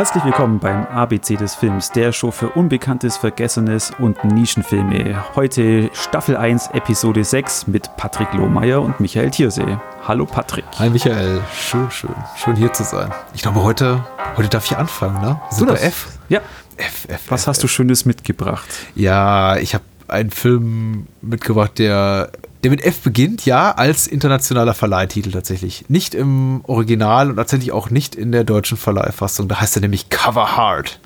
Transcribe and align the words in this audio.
Herzlich 0.00 0.24
willkommen 0.24 0.58
beim 0.58 0.86
ABC 0.86 1.36
des 1.36 1.54
Films, 1.54 1.92
der 1.92 2.12
Show 2.12 2.30
für 2.30 2.48
Unbekanntes, 2.48 3.18
Vergessenes 3.18 3.92
und 3.98 4.24
Nischenfilme. 4.24 5.22
Heute 5.36 5.90
Staffel 5.92 6.38
1, 6.38 6.68
Episode 6.68 7.22
6 7.22 7.66
mit 7.66 7.94
Patrick 7.98 8.32
Lohmeier 8.32 8.80
und 8.80 8.98
Michael 8.98 9.30
Thiersee. 9.30 9.76
Hallo 10.08 10.24
Patrick. 10.24 10.64
Hi 10.78 10.88
Michael, 10.88 11.42
schön, 11.54 11.90
schön, 11.90 12.14
schön 12.34 12.56
hier 12.56 12.72
zu 12.72 12.82
sein. 12.82 13.12
Ich 13.34 13.42
glaube, 13.42 13.62
heute, 13.62 14.02
heute 14.38 14.48
darf 14.48 14.64
ich 14.64 14.74
anfangen, 14.74 15.20
ne? 15.20 15.38
Sind 15.50 15.68
du 15.68 15.74
bei 15.74 15.80
F? 15.80 16.06
Ja. 16.30 16.40
F, 16.78 17.06
F, 17.06 17.20
Was 17.28 17.42
F, 17.42 17.48
hast 17.48 17.62
du 17.62 17.68
Schönes 17.68 18.06
mitgebracht? 18.06 18.70
Ja, 18.94 19.58
ich 19.58 19.74
habe 19.74 19.84
einen 20.08 20.30
Film 20.30 21.08
mitgebracht, 21.20 21.78
der 21.78 22.30
der 22.62 22.70
mit 22.70 22.84
F 22.84 23.00
beginnt, 23.00 23.46
ja, 23.46 23.72
als 23.72 24.06
internationaler 24.06 24.74
Verleihtitel 24.74 25.30
tatsächlich. 25.30 25.86
Nicht 25.88 26.14
im 26.14 26.60
Original 26.66 27.30
und 27.30 27.36
tatsächlich 27.36 27.72
auch 27.72 27.90
nicht 27.90 28.14
in 28.14 28.32
der 28.32 28.44
deutschen 28.44 28.76
Verleihfassung. 28.76 29.48
Da 29.48 29.60
heißt 29.60 29.76
er 29.76 29.82
nämlich 29.82 30.10
Cover 30.10 30.56
Hard. 30.56 31.00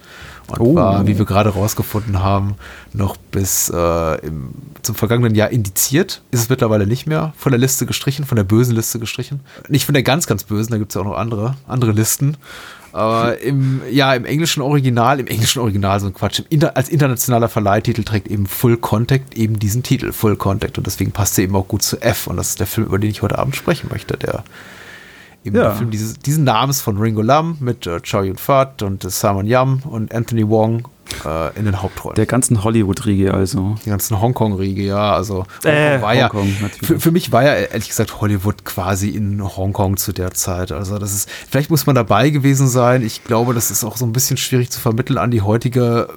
Und 0.47 0.61
oh. 0.61 0.75
war, 0.75 1.07
wie 1.07 1.17
wir 1.17 1.25
gerade 1.25 1.51
rausgefunden 1.51 2.23
haben, 2.23 2.57
noch 2.93 3.17
bis 3.17 3.71
äh, 3.71 4.27
im, 4.27 4.51
zum 4.83 4.95
vergangenen 4.95 5.35
Jahr 5.35 5.51
indiziert. 5.51 6.23
Ist 6.33 6.41
es 6.41 6.49
mittlerweile 6.51 6.87
nicht 6.87 7.07
mehr. 7.07 7.33
Von 7.37 7.53
der 7.53 7.59
Liste 7.59 7.87
gestrichen, 7.87 8.27
von 8.27 8.37
der 8.37 8.45
bösen 8.45 8.75
Liste 8.75 8.99
gestrichen. 8.99 9.41
Nicht 9.69 9.87
von 9.87 9.95
der 9.95 10.03
ganz, 10.03 10.27
ganz 10.27 10.45
bösen, 10.45 10.73
da 10.73 10.79
gibt 10.79 10.91
es 10.91 10.97
ja 10.97 11.01
auch 11.01 11.07
noch 11.07 11.17
andere, 11.17 11.57
andere 11.67 11.93
Listen. 11.93 12.37
Aber 12.95 13.41
im, 13.41 13.83
ja, 13.91 14.15
im 14.15 14.25
englischen 14.25 14.63
Original, 14.63 15.19
im 15.19 15.27
englischen 15.27 15.59
Original 15.59 15.99
so 15.99 16.07
ein 16.07 16.15
Quatsch. 16.15 16.43
Inter, 16.49 16.77
als 16.77 16.89
internationaler 16.89 17.49
Verleihtitel 17.49 18.05
trägt 18.05 18.29
eben 18.29 18.47
Full 18.47 18.77
Contact 18.77 19.37
eben 19.37 19.59
diesen 19.59 19.83
Titel, 19.83 20.13
Full 20.13 20.37
Contact. 20.37 20.79
Und 20.79 20.87
deswegen 20.87 21.11
passt 21.11 21.37
er 21.37 21.43
eben 21.43 21.57
auch 21.57 21.67
gut 21.67 21.83
zu 21.83 22.01
F. 22.01 22.29
Und 22.29 22.37
das 22.37 22.51
ist 22.51 22.61
der 22.61 22.69
Film, 22.69 22.87
über 22.87 23.01
den 23.01 23.11
ich 23.11 23.21
heute 23.21 23.37
Abend 23.37 23.57
sprechen 23.57 23.89
möchte, 23.91 24.17
der 24.17 24.45
eben 25.45 25.57
ja. 25.57 25.65
der 25.65 25.73
Film 25.73 25.91
dieses, 25.91 26.19
diesen 26.19 26.45
Namens 26.45 26.81
von 26.81 26.99
Ringo 26.99 27.23
Lam 27.23 27.57
mit 27.61 27.87
äh, 27.87 28.01
Chow 28.01 28.25
Yun-Fat 28.25 28.83
und 28.83 29.05
äh, 29.05 29.11
Simon 29.11 29.47
Yam 29.47 29.83
und 29.85 30.15
Anthony 30.15 30.49
Wong 30.49 30.89
äh, 31.25 31.57
in 31.59 31.67
den 31.67 31.83
Hauptrollen. 31.83 32.17
Der 32.17 32.27
ganzen 32.27 32.65
Hollywood-Riege 32.65 33.35
also. 33.35 33.77
Die 33.85 33.91
ganzen 33.91 34.21
Hongkong-Riege, 34.21 34.83
ja. 34.83 35.15
Also 35.15 35.45
äh, 35.63 36.01
war 36.01 36.15
Hongkong, 36.15 36.49
ja, 36.61 36.69
für, 36.83 36.99
für, 36.99 37.11
mich 37.11 37.31
war 37.31 37.43
ja 37.43 37.55
ehrlich 37.55 37.89
gesagt 37.89 38.21
Hollywood 38.21 38.65
quasi 38.65 39.11
in 39.11 39.43
Hongkong 39.43 39.97
zu 39.97 40.13
der 40.13 40.33
Zeit. 40.33 40.73
Also 40.73 40.99
das 40.99 41.13
ist, 41.13 41.29
vielleicht 41.49 41.71
muss 41.71 41.87
man 41.87 41.95
dabei 41.95 42.31
gewesen 42.31 42.69
sein. 42.69 43.03
Ich 43.03 43.25
glaube, 43.25 43.55
das 43.55 43.71
ist 43.71 43.85
auch 43.85 43.97
so 43.97 44.07
ein 44.07 44.13
bisschen 44.13 44.37
schwierig 44.37 44.71
zu 44.71 44.81
vermitteln 44.81 45.19
an 45.19 45.31
die 45.31 45.43
heutige 45.43 46.09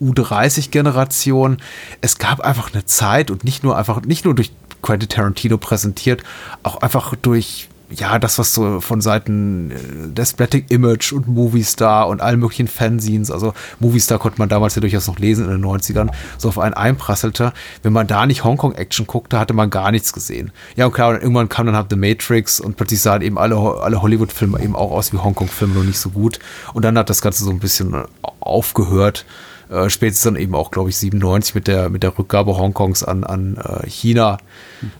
äh, 0.00 0.04
U30-Generation. 0.04 1.58
Es 2.00 2.18
gab 2.18 2.40
einfach 2.40 2.72
eine 2.72 2.84
Zeit 2.86 3.30
und 3.30 3.44
nicht 3.44 3.62
nur 3.62 3.76
einfach, 3.76 4.02
nicht 4.02 4.24
nur 4.24 4.34
durch 4.34 4.52
Quentin 4.80 5.08
Tarantino 5.08 5.58
präsentiert, 5.58 6.24
auch 6.62 6.78
einfach 6.78 7.14
durch 7.14 7.68
ja, 7.94 8.18
das, 8.18 8.38
was 8.38 8.54
so 8.54 8.80
von 8.80 9.00
Seiten 9.00 9.70
äh, 9.70 9.74
der 10.08 10.24
Splatic 10.24 10.70
Image 10.70 11.12
und 11.12 11.28
Movistar 11.28 12.08
und 12.08 12.20
allen 12.20 12.40
möglichen 12.40 12.68
Fanzines, 12.68 13.30
also 13.30 13.52
Movistar 13.80 14.18
konnte 14.18 14.38
man 14.38 14.48
damals 14.48 14.74
ja 14.74 14.80
durchaus 14.80 15.06
noch 15.06 15.18
lesen 15.18 15.44
in 15.44 15.50
den 15.50 15.64
90ern, 15.64 16.10
so 16.38 16.48
auf 16.48 16.58
einen 16.58 16.74
einprasselte. 16.74 17.52
Wenn 17.82 17.92
man 17.92 18.06
da 18.06 18.26
nicht 18.26 18.44
Hongkong-Action 18.44 19.06
guckte, 19.06 19.38
hatte 19.38 19.54
man 19.54 19.70
gar 19.70 19.90
nichts 19.90 20.12
gesehen. 20.12 20.52
Ja, 20.76 20.86
und 20.86 20.92
klar, 20.92 21.20
irgendwann 21.20 21.48
kam 21.48 21.66
dann 21.66 21.76
halt 21.76 21.86
The 21.90 21.96
Matrix 21.96 22.60
und 22.60 22.76
plötzlich 22.76 23.00
sahen 23.00 23.22
eben 23.22 23.38
alle, 23.38 23.56
alle 23.56 24.02
Hollywood-Filme 24.02 24.60
eben 24.60 24.76
auch 24.76 24.90
aus 24.90 25.12
wie 25.12 25.18
Hongkong-Filme, 25.18 25.74
nur 25.74 25.84
nicht 25.84 25.98
so 25.98 26.10
gut. 26.10 26.38
Und 26.72 26.84
dann 26.84 26.96
hat 26.98 27.10
das 27.10 27.22
Ganze 27.22 27.44
so 27.44 27.50
ein 27.50 27.58
bisschen 27.58 27.94
aufgehört. 28.40 29.24
Äh, 29.72 29.88
spätestens 29.88 30.24
dann 30.24 30.36
eben 30.36 30.54
auch, 30.54 30.70
glaube 30.70 30.90
ich, 30.90 30.98
97 30.98 31.54
mit 31.54 31.66
der, 31.66 31.88
mit 31.88 32.02
der 32.02 32.18
Rückgabe 32.18 32.58
Hongkongs 32.58 33.02
an, 33.02 33.24
an 33.24 33.56
äh, 33.56 33.88
China. 33.88 34.36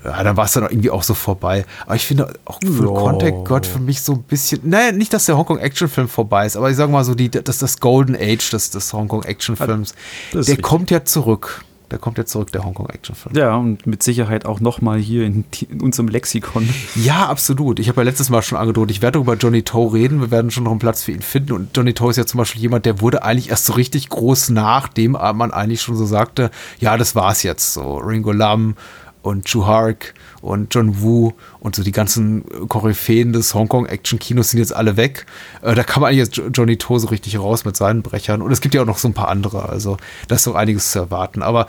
Ja, 0.02 0.22
dann 0.22 0.36
war 0.36 0.46
es 0.46 0.52
dann 0.52 0.62
irgendwie 0.62 0.90
auch 0.90 1.02
so 1.02 1.12
vorbei. 1.12 1.66
Aber 1.84 1.96
ich 1.96 2.06
finde 2.06 2.32
auch 2.46 2.58
Full 2.64 2.86
oh. 2.86 2.94
Contact 2.94 3.44
gehört 3.44 3.66
für 3.66 3.80
mich 3.80 4.00
so 4.00 4.14
ein 4.14 4.22
bisschen, 4.22 4.60
naja, 4.64 4.92
nicht, 4.92 5.12
dass 5.12 5.26
der 5.26 5.36
Hongkong-Action-Film 5.36 6.08
vorbei 6.08 6.46
ist, 6.46 6.56
aber 6.56 6.70
ich 6.70 6.76
sage 6.76 6.90
mal 6.90 7.04
so, 7.04 7.14
die, 7.14 7.30
das, 7.30 7.58
das 7.58 7.80
Golden 7.80 8.16
Age 8.16 8.50
des, 8.50 8.70
des 8.70 8.92
Hongkong-Action-Films, 8.92 9.94
der 10.32 10.40
richtig. 10.40 10.62
kommt 10.62 10.90
ja 10.90 11.04
zurück. 11.04 11.64
Der 11.92 11.98
kommt 11.98 12.16
ja 12.16 12.24
zurück, 12.24 12.50
der 12.52 12.64
Hongkong-Action-Film. 12.64 13.36
Ja, 13.36 13.54
und 13.54 13.86
mit 13.86 14.02
Sicherheit 14.02 14.46
auch 14.46 14.60
nochmal 14.60 14.98
hier 14.98 15.26
in, 15.26 15.44
in, 15.68 15.82
unserem 15.82 16.08
Lexikon. 16.08 16.66
Ja, 16.94 17.26
absolut. 17.28 17.78
Ich 17.78 17.90
habe 17.90 18.00
ja 18.00 18.04
letztes 18.04 18.30
Mal 18.30 18.40
schon 18.40 18.56
angedroht, 18.56 18.90
ich 18.90 19.02
werde 19.02 19.18
über 19.18 19.34
Johnny 19.34 19.62
Toe 19.62 19.92
reden. 19.92 20.22
Wir 20.22 20.30
werden 20.30 20.50
schon 20.50 20.64
noch 20.64 20.70
einen 20.70 20.80
Platz 20.80 21.02
für 21.02 21.12
ihn 21.12 21.20
finden. 21.20 21.52
Und 21.52 21.76
Johnny 21.76 21.92
Toe 21.92 22.10
ist 22.10 22.16
ja 22.16 22.24
zum 22.24 22.38
Beispiel 22.38 22.62
jemand, 22.62 22.86
der 22.86 23.02
wurde 23.02 23.24
eigentlich 23.24 23.50
erst 23.50 23.66
so 23.66 23.74
richtig 23.74 24.08
groß, 24.08 24.48
nachdem 24.48 25.12
man 25.12 25.50
eigentlich 25.50 25.82
schon 25.82 25.96
so 25.96 26.06
sagte, 26.06 26.50
ja, 26.78 26.96
das 26.96 27.14
war's 27.14 27.42
jetzt. 27.42 27.74
So 27.74 27.98
Ringo 27.98 28.32
Lam, 28.32 28.74
und 29.22 29.46
Chu 29.46 29.66
Hark 29.66 30.14
und 30.42 30.74
John 30.74 31.00
Woo 31.00 31.32
und 31.60 31.76
so 31.76 31.82
die 31.82 31.92
ganzen 31.92 32.44
Koryphäen 32.68 33.32
des 33.32 33.54
Hongkong-Action-Kinos 33.54 34.50
sind 34.50 34.58
jetzt 34.58 34.74
alle 34.74 34.96
weg. 34.96 35.24
Äh, 35.62 35.74
da 35.74 35.84
kann 35.84 36.02
man 36.02 36.10
eigentlich 36.10 36.36
jetzt 36.36 36.42
Johnny 36.52 36.76
To 36.76 36.98
so 36.98 37.08
richtig 37.08 37.38
raus 37.38 37.64
mit 37.64 37.76
seinen 37.76 38.02
Brechern. 38.02 38.42
Und 38.42 38.50
es 38.50 38.60
gibt 38.60 38.74
ja 38.74 38.82
auch 38.82 38.86
noch 38.86 38.98
so 38.98 39.08
ein 39.08 39.14
paar 39.14 39.28
andere. 39.28 39.68
Also 39.68 39.96
da 40.28 40.34
ist 40.34 40.46
noch 40.46 40.56
einiges 40.56 40.90
zu 40.90 40.98
erwarten. 40.98 41.42
Aber 41.42 41.66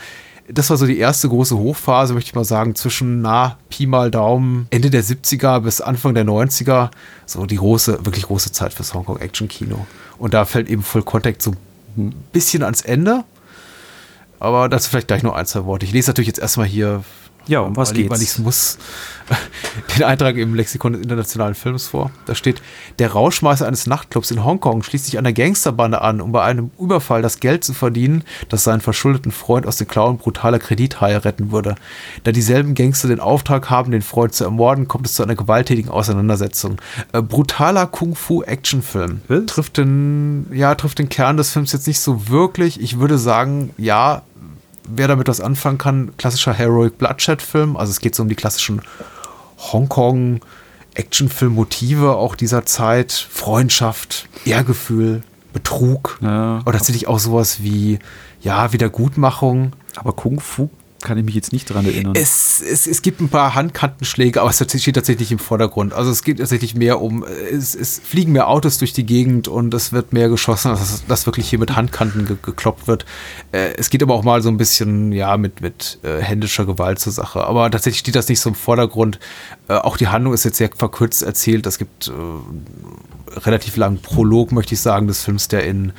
das 0.48 0.70
war 0.70 0.78
so 0.78 0.86
die 0.86 0.98
erste 0.98 1.30
große 1.30 1.58
Hochphase, 1.58 2.14
möchte 2.14 2.30
ich 2.30 2.36
mal 2.36 2.44
sagen, 2.44 2.76
zwischen, 2.76 3.22
na, 3.22 3.58
Pi 3.70 3.86
mal 3.86 4.12
Daumen, 4.12 4.68
Ende 4.72 4.90
der 4.90 5.04
70er 5.04 5.62
bis 5.62 5.80
Anfang 5.80 6.16
der 6.16 6.26
90er. 6.26 6.90
So 7.26 7.46
die 7.46 7.56
große, 7.56 8.06
wirklich 8.06 8.26
große 8.26 8.52
Zeit 8.52 8.74
fürs 8.74 8.94
Hongkong-Action-Kino. 8.94 9.86
Und 10.18 10.34
da 10.34 10.46
fällt 10.46 10.68
eben 10.68 10.84
Full 10.84 11.04
Contact 11.04 11.42
so 11.42 11.52
ein 11.96 12.14
bisschen 12.32 12.64
ans 12.64 12.82
Ende. 12.82 13.24
Aber 14.40 14.68
dazu 14.68 14.90
vielleicht 14.90 15.08
gleich 15.08 15.24
noch 15.24 15.36
ein, 15.36 15.46
zwei 15.46 15.64
Worte. 15.64 15.86
Ich 15.86 15.94
lese 15.94 16.10
natürlich 16.10 16.28
jetzt 16.28 16.40
erstmal 16.40 16.68
hier 16.68 17.04
ja, 17.48 17.60
um 17.60 17.76
was 17.76 17.90
weil 17.90 17.98
geht's? 17.98 18.10
weil 18.12 18.22
ich 18.22 18.40
muss, 18.40 18.78
den 19.98 20.04
Eintrag 20.04 20.38
im 20.38 20.56
Lexikon 20.56 20.94
des 20.94 21.02
internationalen 21.02 21.56
Films 21.56 21.88
vor. 21.88 22.12
Da 22.26 22.36
steht, 22.36 22.62
der 23.00 23.12
Rauschmeißer 23.12 23.68
eines 23.68 23.88
Nachtclubs 23.88 24.32
in 24.32 24.44
Hongkong 24.44 24.84
schließt 24.84 25.06
sich 25.06 25.18
einer 25.18 25.34
Gangsterbande 25.34 26.02
an, 26.02 26.22
um 26.22 26.32
bei 26.32 26.44
einem 26.44 26.72
Überfall 26.80 27.22
das 27.22 27.40
Geld 27.40 27.64
zu 27.64 27.74
verdienen, 27.74 28.24
das 28.50 28.64
seinen 28.64 28.82
verschuldeten 28.82 29.32
Freund 29.32 29.66
aus 29.68 29.78
den 29.78 29.88
Klauen 29.88 30.18
brutaler 30.18 30.60
Kredithaie 30.60 31.24
retten 31.24 31.52
würde. 31.52 31.76
Da 32.24 32.32
dieselben 32.32 32.76
Gangster 32.76 33.08
den 33.08 33.20
Auftrag 33.20 33.70
haben, 33.70 33.92
den 33.92 34.02
Freund 34.02 34.34
zu 34.34 34.44
ermorden, 34.44 34.88
kommt 34.88 35.08
es 35.08 35.16
zu 35.16 35.24
einer 35.24 35.36
gewalttätigen 35.36 35.90
Auseinandersetzung. 35.90 36.78
Äh, 37.12 37.22
brutaler 37.22 37.88
Kung-Fu-Actionfilm. 37.88 39.22
Trifft 39.48 39.78
den, 39.78 40.48
ja, 40.54 40.76
trifft 40.76 41.00
den 41.00 41.10
Kern 41.10 41.38
des 41.38 41.52
Films 41.52 41.72
jetzt 41.72 41.88
nicht 41.88 42.00
so 42.00 42.30
wirklich. 42.30 42.82
Ich 42.82 43.00
würde 43.00 43.18
sagen, 43.18 43.72
ja, 43.78 44.24
wer 44.88 45.08
damit 45.08 45.28
was 45.28 45.42
anfangen 45.42 45.78
kann, 45.78 46.12
klassischer 46.18 46.54
Heroic 46.54 46.98
Bloodshed-Film. 46.98 47.78
Also 47.78 47.92
es 47.92 48.00
geht 48.00 48.16
so 48.16 48.24
um 48.24 48.30
die 48.30 48.36
klassischen 48.36 48.82
Hongkong 49.72 50.42
Actionfilm-Motive 50.96 52.16
auch 52.16 52.36
dieser 52.36 52.66
Zeit. 52.66 53.12
Freundschaft, 53.12 54.28
Ehrgefühl, 54.46 55.24
Betrug. 55.54 56.20
Ja. 56.22 56.62
Oder 56.66 56.78
tatsächlich 56.78 57.08
auch 57.08 57.20
sowas 57.20 57.64
wie, 57.64 58.00
ja, 58.42 58.74
Wiedergutmachung. 58.74 59.74
Aber 59.96 60.14
Kung 60.14 60.40
Fu 60.40 60.70
kann 61.04 61.18
ich 61.18 61.26
mich 61.26 61.36
jetzt 61.36 61.54
nicht 61.54 61.70
daran 61.70 61.86
erinnern. 61.86 62.14
Es, 62.16 62.62
es, 62.62 62.88
es 62.88 63.02
gibt 63.02 63.22
ein 63.22 63.30
paar 63.30 63.56
Handkantenschläge, 63.56 64.42
aber 64.42 64.50
es 64.50 64.58
steht 64.58 64.96
tatsächlich 64.96 65.32
im 65.32 65.40
Vordergrund. 65.40 65.94
Also 65.94 66.12
es 66.12 66.24
geht 66.24 66.40
tatsächlich 66.40 66.76
mehr 66.76 67.02
um, 67.02 67.24
es, 67.24 67.76
es 67.76 68.00
fliegen 68.04 68.32
mehr 68.32 68.48
Autos 68.48 68.78
durch 68.78 68.94
die 68.94 69.06
Gegend 69.06 69.48
und 69.48 69.74
es 69.74 69.94
wird 69.94 70.14
mehr 70.14 70.30
geschossen, 70.30 70.72
als 70.72 71.06
dass 71.08 71.26
wirklich 71.26 71.50
hier 71.50 71.60
mit 71.60 71.76
Handkanten 71.76 72.26
ge 72.26 72.38
gekloppt 72.42 72.88
wird. 72.88 73.06
Äh, 73.52 73.74
es 73.78 73.90
geht 73.90 74.02
aber 74.02 74.14
auch 74.14 74.24
mal 74.24 74.42
so 74.42 74.50
ein 74.50 74.58
bisschen, 74.58 75.12
ja, 75.12 75.38
mit, 75.38 75.62
mit 75.62 76.00
äh, 76.04 76.22
händischer 76.22 76.66
Gewalt 76.66 77.00
zur 77.00 77.14
Sache. 77.14 77.46
Aber 77.46 77.70
tatsächlich 77.70 78.00
steht 78.00 78.16
das 78.16 78.30
nicht 78.30 78.40
so 78.40 78.50
im 78.50 78.56
Vordergrund. 78.56 79.20
Äh, 79.68 79.74
auch 79.74 79.98
die 79.98 80.08
Handlung 80.08 80.34
ist 80.34 80.46
jetzt 80.46 80.58
sehr 80.58 80.70
verkürzt 80.76 81.24
erzählt. 81.24 81.66
Es 81.68 81.78
gibt 81.78 82.08
äh, 82.08 83.40
relativ 83.40 83.78
langen 83.78 84.02
Prolog, 84.02 84.52
möchte 84.52 84.74
ich 84.74 84.82
sagen, 84.82 85.08
des 85.08 85.24
Films, 85.24 85.48
der 85.48 85.66
in 85.66 85.94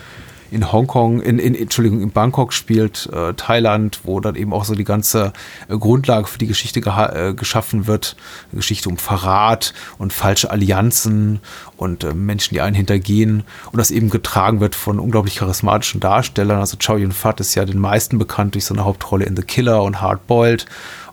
in 0.55 0.73
Hongkong, 0.73 1.21
in, 1.21 1.39
in, 1.39 1.55
Entschuldigung, 1.55 2.01
in 2.01 2.11
Bangkok 2.11 2.53
spielt, 2.53 3.11
äh, 3.13 3.35
Thailand, 3.35 4.01
wo 4.05 4.21
dann 4.21 4.37
eben 4.37 4.53
auch 4.53 4.65
so 4.65 4.75
die 4.75 4.85
ganze 4.85 5.33
äh, 5.69 5.77
Grundlage 5.77 6.27
für 6.27 6.39
die 6.39 6.47
Geschichte 6.47 6.81
äh, 6.81 7.35
geschaffen 7.35 7.87
wird. 7.87 8.17
Eine 8.51 8.59
Geschichte 8.59 8.89
um 8.89 8.97
Verrat 8.97 9.75
und 9.99 10.13
falsche 10.13 10.51
Allianzen 10.51 11.41
und 11.77 12.05
äh, 12.05 12.15
Menschen, 12.15 12.55
die 12.55 12.61
einen 12.61 12.77
hintergehen. 12.77 13.43
Und 13.73 13.79
das 13.79 13.91
eben 13.91 14.11
getragen 14.11 14.61
wird 14.61 14.75
von 14.75 14.99
unglaublich 14.99 15.37
charismatischen 15.37 16.01
Darstellern. 16.01 16.61
Also 16.61 16.77
Chow 16.79 16.99
Yun-Fat 16.99 17.41
ist 17.41 17.55
ja 17.55 17.65
den 17.65 17.79
meisten 17.79 18.19
bekannt 18.19 18.55
durch 18.55 18.65
seine 18.65 18.85
Hauptrolle 18.85 19.25
in 19.25 19.37
The 19.37 19.43
Killer 19.43 19.83
und 19.83 20.01
Hard 20.01 20.27
Boiled 20.27 20.67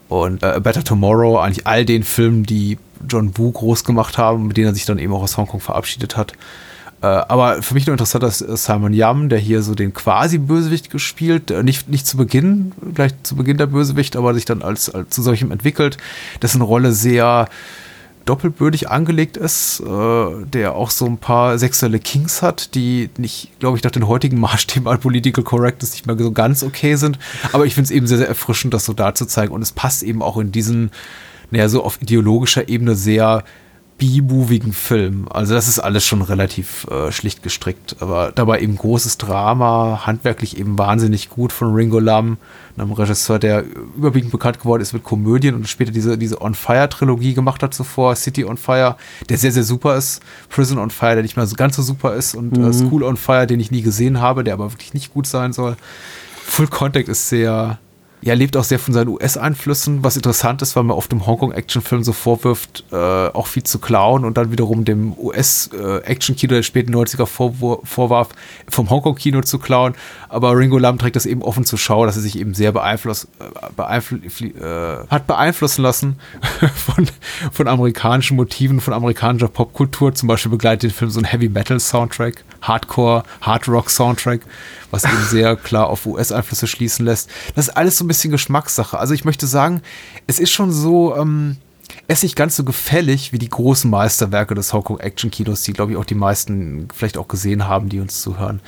und 0.08 0.44
äh, 0.44 0.60
Better 0.62 0.84
Tomorrow, 0.84 1.40
eigentlich 1.40 1.66
all 1.66 1.86
den 1.86 2.04
Filmen, 2.04 2.44
die 2.44 2.78
John 3.08 3.38
Woo 3.38 3.52
groß 3.52 3.84
gemacht 3.86 4.18
haben, 4.18 4.48
mit 4.48 4.58
denen 4.58 4.68
er 4.68 4.74
sich 4.74 4.86
dann 4.86 5.00
eben 5.00 5.14
auch 5.14 5.24
aus 5.24 5.38
Hongkong 5.38 5.62
verabschiedet 5.62 6.18
hat. 6.18 6.34
Äh, 7.02 7.08
aber 7.08 7.64
für 7.64 7.74
mich 7.74 7.88
nur 7.88 7.94
interessant, 7.94 8.24
dass 8.24 8.40
Simon 8.40 8.94
Yam, 8.94 9.30
der 9.30 9.40
hier 9.40 9.64
so 9.64 9.74
den 9.74 9.94
quasi 9.94 10.38
Bösewicht 10.38 10.92
gespielt, 10.92 11.50
äh, 11.50 11.64
nicht, 11.64 11.90
nicht 11.90 12.06
zu 12.06 12.18
Beginn, 12.18 12.74
gleich 12.94 13.12
zu 13.24 13.36
Beginn 13.36 13.58
der 13.58 13.68
Bösewicht, 13.68 14.16
aber 14.16 14.34
sich 14.34 14.46
dann 14.46 14.62
als, 14.62 14.90
als 14.90 15.10
zu 15.10 15.22
solchem 15.24 15.52
entwickelt, 15.52 15.98
dessen 16.42 16.62
Rolle 16.62 16.92
sehr 16.92 17.48
doppelbödig 18.26 18.90
angelegt 18.90 19.36
ist, 19.36 19.80
äh, 19.80 20.46
der 20.46 20.76
auch 20.76 20.92
so 20.92 21.06
ein 21.06 21.18
paar 21.18 21.58
sexuelle 21.58 22.00
Kings 22.00 22.44
hat, 22.44 22.76
die 22.76 23.10
nicht, 23.18 23.50
glaube 23.60 23.78
ich, 23.78 23.84
nach 23.84 23.92
den 23.92 24.08
heutigen 24.08 24.40
Maßstäben 24.40 24.88
an 24.88 25.00
Political 25.00 25.44
Correctness 25.44 25.94
nicht 25.94 26.06
mehr 26.06 26.18
so 26.18 26.32
ganz 26.32 26.62
okay 26.62 26.96
sind. 26.96 27.18
Aber 27.52 27.66
ich 27.66 27.74
finde 27.74 27.86
es 27.86 27.92
eben 27.92 28.06
sehr, 28.06 28.20
sehr 28.20 28.28
erfrischend, 28.28 28.76
das 28.76 28.86
so 28.86 28.94
darzuzeigen. 28.94 29.54
Und 29.54 29.64
es 29.64 29.72
passt 29.72 30.04
eben 30.04 30.22
auch 30.22 30.38
in 30.38 30.52
diesen, 30.52 30.92
naja, 31.50 31.68
so 31.68 31.84
auf 31.84 32.00
ideologischer 32.00 32.70
Ebene 32.70 32.96
sehr 32.96 33.44
B-movigen 34.02 34.74
Film. 34.74 35.28
Also 35.30 35.54
das 35.54 35.68
ist 35.68 35.78
alles 35.78 36.04
schon 36.04 36.24
relativ 36.24 36.88
äh, 36.90 37.12
schlicht 37.12 37.44
gestrickt, 37.44 37.98
aber 38.00 38.32
dabei 38.34 38.60
eben 38.60 38.76
großes 38.76 39.20
Drama, 39.20 40.08
handwerklich 40.08 40.58
eben 40.58 40.80
wahnsinnig 40.80 41.30
gut 41.30 41.54
von 41.54 41.76
Ringo 41.76 42.00
Lam, 42.00 42.38
einem 42.76 42.94
Regisseur, 42.94 43.38
der 43.38 43.64
überwiegend 43.96 44.32
bekannt 44.32 44.60
geworden 44.60 44.82
ist 44.82 44.94
mit 44.94 45.04
Komödien 45.04 45.54
und 45.54 45.70
später 45.70 45.92
diese, 45.92 46.18
diese 46.18 46.42
On 46.42 46.56
Fire 46.56 46.90
Trilogie 46.90 47.36
gemacht 47.36 47.62
hat 47.62 47.76
zuvor, 47.76 48.16
City 48.16 48.44
on 48.44 48.58
Fire, 48.58 48.98
der 49.30 49.38
sehr, 49.38 49.52
sehr 49.52 49.64
super 49.64 49.96
ist, 49.96 50.24
Prison 50.50 50.80
on 50.80 50.90
Fire, 50.90 51.14
der 51.14 51.22
nicht 51.22 51.38
mal 51.38 51.46
so 51.46 51.56
ganz 51.56 51.76
so 51.76 51.84
super 51.84 52.16
ist 52.16 52.34
und 52.34 52.58
äh, 52.58 52.60
mhm. 52.60 52.70
äh, 52.72 52.74
School 52.74 53.04
on 53.04 53.18
Fire, 53.18 53.46
den 53.46 53.60
ich 53.60 53.70
nie 53.70 53.84
gesehen 53.84 54.20
habe, 54.20 54.44
der 54.44 54.56
aber 54.56 54.72
wirklich 54.72 54.96
nicht 54.96 55.14
gut 55.14 55.28
sein 55.28 55.54
soll. 55.54 55.78
Full 56.44 56.70
Contact 56.70 57.08
ist 57.08 57.30
sehr, 57.30 57.78
ja, 58.24 58.36
lebt 58.36 58.56
auch 58.56 58.64
sehr 58.64 58.78
von 58.78 58.94
seinen 58.94 59.08
US-Einflüssen, 59.08 60.04
was 60.04 60.16
interessant 60.16 60.62
ist, 60.62 60.76
weil 60.76 60.84
man 60.84 60.96
oft 60.96 61.12
im 61.12 61.26
Hongkong-Action-Film 61.26 62.04
so 62.04 62.14
vorwirft, 62.14 62.84
äh, 62.92 62.96
auch 62.96 63.48
viel 63.48 63.64
zu 63.64 63.80
klauen 63.80 64.26
und 64.26 64.38
dann 64.38 64.52
wiederum 64.52 64.86
dem 64.86 65.18
US-Action-Kino 65.18 66.54
der 66.54 66.62
späten 66.62 66.94
90er 66.96 67.26
vorwarf, 67.26 68.30
vom 68.70 68.90
Hongkong-Kino 68.92 69.42
zu 69.42 69.58
klauen. 69.58 69.96
Aber 70.30 70.56
Ringo 70.56 70.78
Lam 70.78 71.00
trägt 71.00 71.16
das 71.16 71.26
eben 71.26 71.42
offen 71.42 71.66
zur 71.66 71.80
Schau, 71.80 72.06
dass 72.06 72.16
er 72.16 72.22
sich 72.22 72.38
eben 72.38 72.54
sehr 72.54 72.72
beeinflusst, 72.72 73.28
äh, 73.40 73.46
beeinflu 73.76 74.18
äh, 74.18 75.08
hat 75.10 75.26
beeinflussen 75.26 75.82
lassen 75.82 76.20
von, 76.76 77.08
von 77.52 77.68
amerikanischen 77.68 78.38
Motiven, 78.38 78.82
von 78.82 78.94
amerikanischer 78.94 79.48
Popkultur. 79.48 80.14
Zum 80.14 80.28
Beispiel 80.28 80.52
begleitet 80.52 80.84
den 80.84 80.92
Film 80.92 81.10
so 81.10 81.20
ein 81.20 81.26
Heavy-Metal-Soundtrack, 81.26 82.44
Hardcore, 82.62 83.24
Hard-Rock-Soundtrack 83.42 84.42
was 84.92 85.06
eben 85.06 85.24
sehr 85.24 85.56
klar 85.64 85.88
auf 85.88 86.06
US-Einflüsse 86.06 86.68
schließen 86.68 87.06
lässt. 87.06 87.30
Das 87.56 87.70
ist 87.70 87.78
alles 87.78 87.98
so 87.98 88.04
ein 88.04 88.08
bisschen 88.08 88.32
Geschmackssache. 88.32 89.00
Also 89.00 89.14
ich 89.14 89.26
möchte 89.26 89.48
sagen, 89.48 89.82
es 90.28 90.40
ist 90.40 90.52
schon 90.52 90.72
so, 90.72 91.16
ähm, 91.16 91.58
er 92.08 92.14
ist 92.14 92.24
nicht 92.24 92.36
ganz 92.36 92.56
so 92.56 92.64
gefällig 92.64 93.34
wie 93.34 93.40
die 93.40 93.50
großen 93.50 93.90
Meisterwerke 93.90 94.54
des 94.54 94.74
Hongkong-Action-Kinos, 94.74 95.64
die, 95.64 95.74
glaube 95.74 95.94
ich, 95.94 95.98
auch 95.98 96.06
die 96.06 96.16
meisten 96.16 96.88
vielleicht 96.94 97.18
auch 97.18 97.28
gesehen 97.28 97.68
haben, 97.68 97.90
die 97.90 98.00
uns 98.00 98.22
zuhören. 98.22 98.60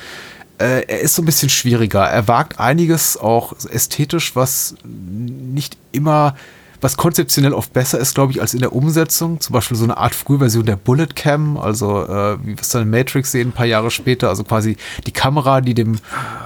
Äh, 0.58 0.86
er 0.86 1.00
ist 1.00 1.14
so 1.14 1.22
ein 1.22 1.26
bisschen 1.26 1.50
schwieriger. 1.50 2.04
Er 2.04 2.28
wagt 2.28 2.58
einiges 2.58 3.16
auch 3.16 3.54
ästhetisch, 3.66 4.36
was 4.36 4.76
nicht 4.84 5.76
immer 5.92 6.36
was 6.80 6.96
konzeptionell 6.96 7.52
oft 7.52 7.72
besser 7.72 7.98
ist, 7.98 8.14
glaube 8.14 8.32
ich, 8.32 8.40
als 8.40 8.54
in 8.54 8.60
der 8.60 8.74
Umsetzung. 8.74 9.40
Zum 9.40 9.52
Beispiel 9.52 9.76
so 9.76 9.84
eine 9.84 9.96
Art 9.96 10.14
Frühversion 10.14 10.66
der 10.66 10.76
Bullet 10.76 11.08
Cam, 11.14 11.56
also 11.56 12.02
äh, 12.04 12.38
wie 12.42 12.48
wir 12.48 12.60
es 12.60 12.68
dann 12.68 12.82
in 12.82 12.90
Matrix 12.90 13.32
sehen, 13.32 13.48
ein 13.48 13.52
paar 13.52 13.66
Jahre 13.66 13.90
später. 13.90 14.28
Also 14.28 14.44
quasi 14.44 14.76
die 15.06 15.12
Kamera, 15.12 15.60
die 15.60 15.74
dem 15.74 15.96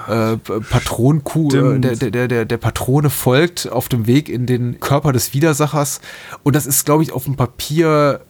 äh, 0.09 0.37
Patronenkuh, 0.37 1.49
äh, 1.55 1.79
der, 1.81 1.97
der, 1.97 2.29
der, 2.29 2.45
der 2.45 2.57
Patrone 2.57 3.11
folgt 3.11 3.71
auf 3.71 3.89
dem 3.89 4.07
Weg 4.07 4.29
in 4.29 4.47
den 4.47 4.81
Körper 4.81 5.13
des 5.13 5.35
Widersachers. 5.35 6.01
Und 6.43 6.57
das 6.57 6.67
ist, 6.67 6.85
glaube 6.85 7.03
ich, 7.03 7.13
auf 7.13 7.25
dem 7.25 7.37
Papier 7.37 8.21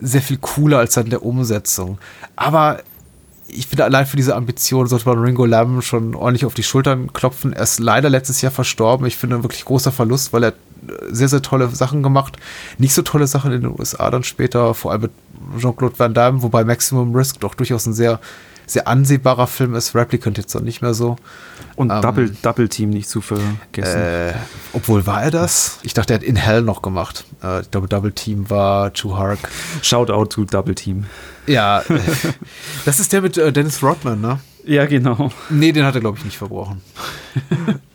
sehr 0.00 0.22
viel 0.22 0.38
cooler 0.38 0.78
als 0.78 0.94
dann 0.94 1.10
der 1.10 1.24
Umsetzung. 1.24 1.98
Aber 2.36 2.80
ich 3.46 3.66
finde, 3.66 3.84
allein 3.84 4.06
für 4.06 4.16
diese 4.16 4.34
Ambition 4.34 4.86
sollte 4.86 5.08
man 5.08 5.18
Ringo 5.18 5.44
Lam 5.44 5.82
schon 5.82 6.14
ordentlich 6.14 6.44
auf 6.44 6.54
die 6.54 6.62
Schultern 6.62 7.12
klopfen. 7.12 7.52
Er 7.52 7.62
ist 7.62 7.78
leider 7.78 8.10
letztes 8.10 8.40
Jahr 8.42 8.52
verstorben. 8.52 9.06
Ich 9.06 9.16
finde, 9.16 9.36
ein 9.36 9.42
wirklich 9.42 9.64
großer 9.64 9.92
Verlust, 9.92 10.32
weil 10.32 10.44
er 10.44 10.52
sehr, 11.10 11.28
sehr 11.28 11.42
tolle 11.42 11.68
Sachen 11.68 12.02
gemacht. 12.02 12.36
Nicht 12.78 12.94
so 12.94 13.02
tolle 13.02 13.26
Sachen 13.26 13.52
in 13.52 13.62
den 13.62 13.78
USA 13.78 14.10
dann 14.10 14.24
später, 14.24 14.74
vor 14.74 14.92
allem 14.92 15.02
mit 15.02 15.12
Jean-Claude 15.58 15.98
Van 15.98 16.14
Damme, 16.14 16.42
wobei 16.42 16.64
Maximum 16.64 17.14
Risk 17.14 17.40
doch 17.40 17.54
durchaus 17.54 17.86
ein 17.86 17.92
sehr, 17.92 18.20
sehr 18.66 18.88
ansehbarer 18.88 19.46
Film 19.46 19.74
ist. 19.74 19.94
Replicant 19.94 20.38
jetzt 20.38 20.54
noch 20.54 20.62
nicht 20.62 20.82
mehr 20.82 20.94
so. 20.94 21.16
Und 21.76 21.90
ähm, 21.90 22.02
Double, 22.02 22.36
Double 22.42 22.68
Team 22.68 22.90
nicht 22.90 23.08
zu 23.08 23.20
vergessen. 23.20 24.00
Äh, 24.00 24.34
obwohl 24.72 25.06
war 25.06 25.22
er 25.22 25.30
das? 25.30 25.78
Ich 25.82 25.94
dachte, 25.94 26.14
er 26.14 26.16
hat 26.16 26.22
In 26.22 26.36
Hell 26.36 26.62
noch 26.62 26.82
gemacht. 26.82 27.24
Äh, 27.42 27.62
ich 27.62 27.70
glaube, 27.70 27.88
Double 27.88 28.12
Team 28.12 28.48
war 28.50 28.92
Too 28.92 29.16
Hark. 29.16 29.38
Shoutout 29.82 30.26
to 30.26 30.44
Double 30.44 30.74
Team. 30.74 31.04
Ja, 31.46 31.82
das 32.84 33.00
ist 33.00 33.12
der 33.12 33.20
mit 33.20 33.36
äh, 33.36 33.52
Dennis 33.52 33.82
Rodman, 33.82 34.20
ne? 34.20 34.40
Ja, 34.64 34.86
genau. 34.86 35.30
Nee, 35.50 35.72
den 35.72 35.84
hat 35.84 35.94
er, 35.94 36.00
glaube 36.00 36.16
ich, 36.18 36.24
nicht 36.24 36.38
verbrochen. 36.38 36.80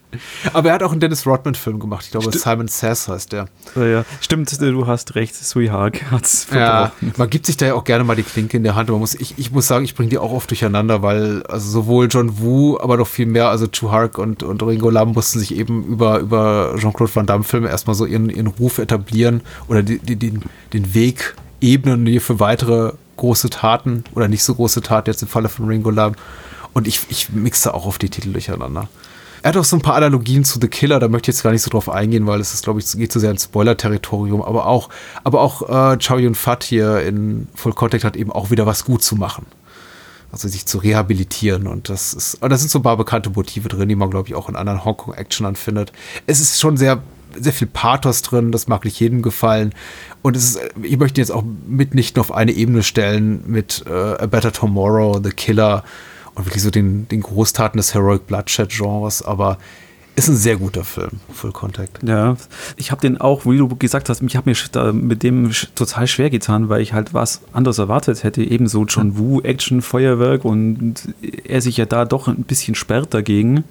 Aber 0.54 0.70
er 0.70 0.76
hat 0.76 0.84
auch 0.84 0.92
einen 0.92 1.00
Dennis 1.00 1.26
Rodman-Film 1.26 1.80
gemacht. 1.80 2.06
Ich 2.06 2.12
glaube, 2.12 2.30
Sti 2.30 2.40
Simon 2.40 2.68
Sass 2.68 3.08
heißt 3.08 3.32
der. 3.32 3.48
Ja, 3.76 3.86
ja. 3.86 4.06
Stimmt, 4.22 4.60
du 4.60 4.88
hast 4.88 5.16
recht. 5.16 5.36
Sui 5.36 5.68
Hark 5.68 6.12
hat 6.12 6.26
es 6.26 6.48
ja, 6.54 6.92
Man 7.18 7.30
gibt 7.30 7.46
sich 7.46 7.58
da 7.58 7.68
ja 7.68 7.74
auch 7.74 7.84
gerne 7.84 8.04
mal 8.04 8.16
die 8.16 8.24
Klinke 8.24 8.58
in 8.58 8.64
der 8.64 8.76
Hand. 8.76 8.90
Man 8.90 9.00
muss, 9.00 9.16
ich, 9.16 9.36
ich 9.38 9.52
muss 9.52 9.68
sagen, 9.68 9.86
ich 9.86 9.96
bringe 9.96 10.10
die 10.10 10.18
auch 10.18 10.32
oft 10.32 10.50
durcheinander, 10.50 11.02
weil 11.02 11.44
also 11.44 11.70
sowohl 11.70 12.08
John 12.10 12.40
Woo, 12.40 12.78
aber 12.80 12.98
noch 12.98 13.08
viel 13.08 13.26
mehr, 13.26 13.50
also 13.50 13.68
Chu 13.68 13.92
Hark 13.92 14.18
und, 14.18 14.44
und 14.44 14.62
Ringo 14.64 14.90
Lam 14.90 15.14
mussten 15.14 15.40
sich 15.40 15.56
eben 15.56 15.84
über, 15.86 16.20
über 16.20 16.76
Jean-Claude 16.78 17.16
Van 17.16 17.26
Damme-Filme 17.26 17.70
erstmal 17.70 17.96
so 17.96 18.06
ihren, 18.06 18.30
ihren 18.30 18.48
Ruf 18.48 18.78
etablieren 18.78 19.42
oder 19.68 19.84
die, 19.84 20.00
die, 20.00 20.16
den, 20.16 20.44
den 20.74 20.94
Weg 20.94 21.36
ebnen 21.62 22.20
für 22.20 22.40
weitere 22.40 22.94
große 23.18 23.50
Taten 23.50 24.04
oder 24.16 24.28
nicht 24.28 24.44
so 24.44 24.56
große 24.56 24.82
Taten, 24.82 25.10
jetzt 25.10 25.22
im 25.22 25.28
Falle 25.28 25.50
von 25.50 25.68
Ringo 25.68 25.90
Lam. 25.90 26.14
Und 26.74 26.88
ich, 26.88 27.02
ich 27.10 27.30
mixe 27.30 27.74
auch 27.74 27.86
auf 27.86 27.98
die 27.98 28.10
Titel 28.10 28.32
durcheinander. 28.32 28.88
Er 29.42 29.50
hat 29.50 29.58
auch 29.58 29.64
so 29.64 29.76
ein 29.76 29.82
paar 29.82 29.96
Analogien 29.96 30.44
zu 30.44 30.60
The 30.60 30.68
Killer, 30.68 31.00
da 31.00 31.08
möchte 31.08 31.32
ich 31.32 31.38
jetzt 31.38 31.44
gar 31.44 31.52
nicht 31.52 31.62
so 31.62 31.70
drauf 31.70 31.90
eingehen, 31.90 32.28
weil 32.28 32.40
es 32.40 32.54
ist, 32.54 32.64
glaube 32.64 32.80
ich, 32.80 32.92
geht 32.92 33.12
zu 33.12 33.20
sehr 33.20 33.32
ins 33.32 33.46
Spoiler-Territorium. 33.46 34.42
Aber 34.42 34.68
auch, 34.68 34.90
aber 35.24 35.42
auch 35.42 35.62
äh, 35.64 35.98
Chow 35.98 36.20
Yun-Fat 36.20 36.64
hier 36.64 37.02
in 37.02 37.48
Full 37.56 37.74
Contact 37.74 38.04
hat 38.04 38.16
eben 38.18 38.32
auch 38.32 38.52
wieder 38.52 38.66
was 38.66 38.86
gut 38.86 39.04
zu 39.04 39.16
machen. 39.16 39.46
Also 40.32 40.48
sich 40.48 40.66
zu 40.66 40.78
rehabilitieren. 40.78 41.68
Und 41.68 41.90
das 41.90 42.14
ist, 42.14 42.38
da 42.42 42.56
sind 42.58 42.70
so 42.70 42.80
ein 42.80 42.84
paar 42.84 42.98
bekannte 42.98 43.30
Motive 43.30 43.70
drin, 43.70 43.90
die 43.90 43.96
man, 43.96 44.10
glaube 44.10 44.28
ich, 44.28 44.36
auch 44.36 44.50
in 44.50 44.56
anderen 44.56 44.84
Hongkong-Actionern 44.84 45.56
findet. 45.56 45.92
Es 46.28 46.40
ist 46.40 46.60
schon 46.60 46.78
sehr, 46.78 47.02
sehr 47.40 47.54
viel 47.54 47.68
Pathos 47.68 48.22
drin, 48.22 48.52
das 48.52 48.68
mag 48.68 48.84
nicht 48.86 49.00
jedem 49.00 49.22
gefallen. 49.22 49.74
Und 50.22 50.36
es 50.36 50.56
ist, 50.56 50.60
ich 50.84 50.98
möchte 50.98 51.22
jetzt 51.22 51.32
auch 51.32 51.44
mitnichten 51.68 52.20
auf 52.20 52.32
eine 52.32 52.52
Ebene 52.52 52.84
stellen 52.84 53.44
mit 53.48 53.84
äh, 53.88 53.92
A 53.92 54.26
Better 54.26 54.52
Tomorrow, 54.52 55.20
The 55.24 55.32
Killer 55.32 55.84
und 56.36 56.46
wirklich 56.46 56.64
so 56.64 56.72
den, 56.72 57.08
den 57.08 57.22
Großtaten 57.22 57.78
des 57.78 57.94
Heroic 57.94 58.28
Bloodshed-Genres, 58.28 59.22
aber 59.22 59.58
ist 60.20 60.28
ein 60.28 60.36
sehr 60.36 60.58
guter 60.58 60.84
Film, 60.84 61.12
Full 61.32 61.54
Contact. 61.54 62.00
Ja, 62.04 62.36
ich 62.76 62.92
habe 62.92 63.00
den 63.00 63.22
auch, 63.22 63.46
wie 63.46 63.58
du 63.58 63.70
gesagt 63.70 64.10
hast, 64.10 64.22
ich 64.22 64.36
habe 64.36 64.50
mir 64.50 64.94
mit 64.94 65.24
dem 65.24 65.52
total 65.76 66.08
schwer 66.08 66.30
getan, 66.30 66.68
weil 66.68 66.82
ich 66.82 66.94
halt 66.94 67.14
was 67.14 67.42
anderes 67.54 67.78
erwartet 67.78 68.24
hätte. 68.24 68.44
Ebenso 68.44 68.84
John 68.86 69.18
Woo, 69.18 69.42
Action, 69.42 69.82
Feuerwerk 69.82 70.44
und 70.44 70.96
er 71.46 71.62
sich 71.62 71.78
ja 71.78 71.86
da 71.86 72.04
doch 72.04 72.28
ein 72.28 72.44
bisschen 72.44 72.76
sperrt 72.76 73.14
dagegen. 73.14 73.64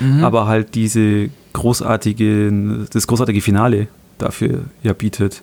Mhm. 0.00 0.24
Aber 0.24 0.48
halt 0.48 0.74
diese 0.74 1.30
großartige, 1.52 2.86
das 2.90 3.06
großartige 3.06 3.40
Finale 3.40 3.86
dafür 4.22 4.64
ja 4.82 4.92
bietet. 4.92 5.42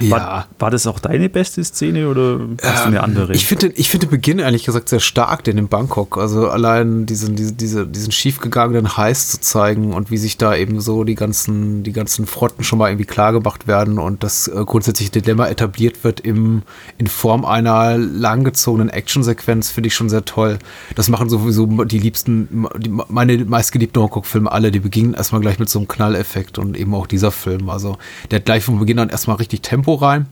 Ja. 0.00 0.10
War, 0.10 0.48
war, 0.58 0.70
das 0.70 0.86
auch 0.86 0.98
deine 0.98 1.28
beste 1.28 1.62
Szene 1.62 2.08
oder 2.08 2.40
hast 2.62 2.84
du 2.84 2.88
eine 2.88 3.02
andere? 3.02 3.34
Ich 3.34 3.44
finde 3.44 3.68
ich 3.68 3.90
find 3.90 4.02
den 4.02 4.10
Beginn 4.10 4.38
ehrlich 4.38 4.64
gesagt 4.64 4.88
sehr 4.88 5.00
stark, 5.00 5.44
den 5.44 5.58
in 5.58 5.68
Bangkok. 5.68 6.16
Also 6.16 6.48
allein 6.48 7.04
diesen, 7.04 7.36
diese, 7.36 7.52
diese, 7.52 7.86
diesen 7.86 8.10
schiefgegangenen 8.10 8.96
Heiß 8.96 9.28
zu 9.28 9.40
zeigen 9.40 9.92
und 9.92 10.10
wie 10.10 10.16
sich 10.16 10.38
da 10.38 10.56
eben 10.56 10.80
so 10.80 11.04
die 11.04 11.14
ganzen, 11.14 11.82
die 11.82 11.92
ganzen 11.92 12.26
Fronten 12.26 12.64
schon 12.64 12.78
mal 12.78 12.88
irgendwie 12.88 13.04
klar 13.04 13.32
gemacht 13.32 13.66
werden 13.66 13.98
und 13.98 14.24
das 14.24 14.48
äh, 14.48 14.64
grundsätzliche 14.64 15.10
Dilemma 15.10 15.48
etabliert 15.48 16.02
wird 16.02 16.20
im, 16.20 16.62
in 16.96 17.06
Form 17.06 17.44
einer 17.44 17.98
langgezogenen 17.98 18.88
Actionsequenz, 18.88 19.70
finde 19.70 19.88
ich 19.88 19.94
schon 19.94 20.08
sehr 20.08 20.24
toll. 20.24 20.58
Das 20.94 21.10
machen 21.10 21.28
sowieso 21.28 21.66
die 21.84 21.98
liebsten, 21.98 22.66
die, 22.78 22.88
meine 22.88 23.44
meistgeliebten 23.44 24.02
Hongkong-Filme 24.02 24.50
alle, 24.50 24.70
die 24.70 24.80
beginnen 24.80 25.12
erstmal 25.12 25.42
gleich 25.42 25.58
mit 25.58 25.68
so 25.68 25.78
einem 25.78 25.88
Knalleffekt 25.88 26.58
und 26.58 26.78
eben 26.78 26.94
auch 26.94 27.06
dieser 27.06 27.32
Film. 27.32 27.68
Also 27.68 27.98
der 28.30 28.38
hat 28.38 28.44
gleich 28.46 28.64
von 28.64 28.78
Beginn 28.78 28.98
an 28.98 29.08
erstmal 29.08 29.36
richtig 29.36 29.62
Tempo 29.62 29.94
rein, 29.94 30.26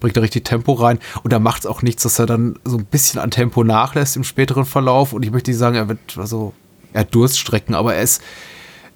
bringt 0.00 0.16
da 0.16 0.20
richtig 0.20 0.44
Tempo 0.44 0.72
rein 0.74 0.98
und 1.22 1.32
da 1.32 1.38
macht 1.38 1.62
es 1.62 1.66
auch 1.66 1.82
nichts, 1.82 2.02
dass 2.02 2.18
er 2.18 2.26
dann 2.26 2.58
so 2.64 2.76
ein 2.76 2.84
bisschen 2.84 3.20
an 3.20 3.30
Tempo 3.30 3.64
nachlässt 3.64 4.16
im 4.16 4.24
späteren 4.24 4.64
Verlauf 4.64 5.12
und 5.12 5.24
ich 5.24 5.30
möchte 5.30 5.50
nicht 5.50 5.58
sagen, 5.58 5.76
er 5.76 5.88
wird 5.88 6.00
also 6.16 6.52
er 6.92 7.00
hat 7.00 7.14
Durststrecken, 7.14 7.74
aber 7.74 7.94
er 7.94 8.02
ist 8.02 8.22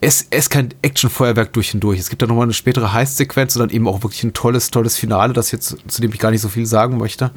es, 0.00 0.26
es 0.30 0.40
ist 0.40 0.50
kein 0.50 0.74
Actionfeuerwerk 0.82 1.52
durch 1.52 1.72
und 1.72 1.80
durch. 1.80 1.98
Es 1.98 2.10
gibt 2.10 2.20
da 2.20 2.26
nochmal 2.26 2.44
eine 2.44 2.52
spätere 2.52 2.92
Heißsequenz 2.92 3.56
und 3.56 3.60
dann 3.60 3.70
eben 3.70 3.88
auch 3.88 4.02
wirklich 4.02 4.22
ein 4.24 4.34
tolles, 4.34 4.70
tolles 4.70 4.96
Finale, 4.96 5.32
das 5.32 5.50
jetzt, 5.52 5.76
zu 5.88 6.02
dem 6.02 6.12
ich 6.12 6.18
gar 6.18 6.30
nicht 6.30 6.42
so 6.42 6.48
viel 6.48 6.66
sagen 6.66 6.98
möchte. 6.98 7.30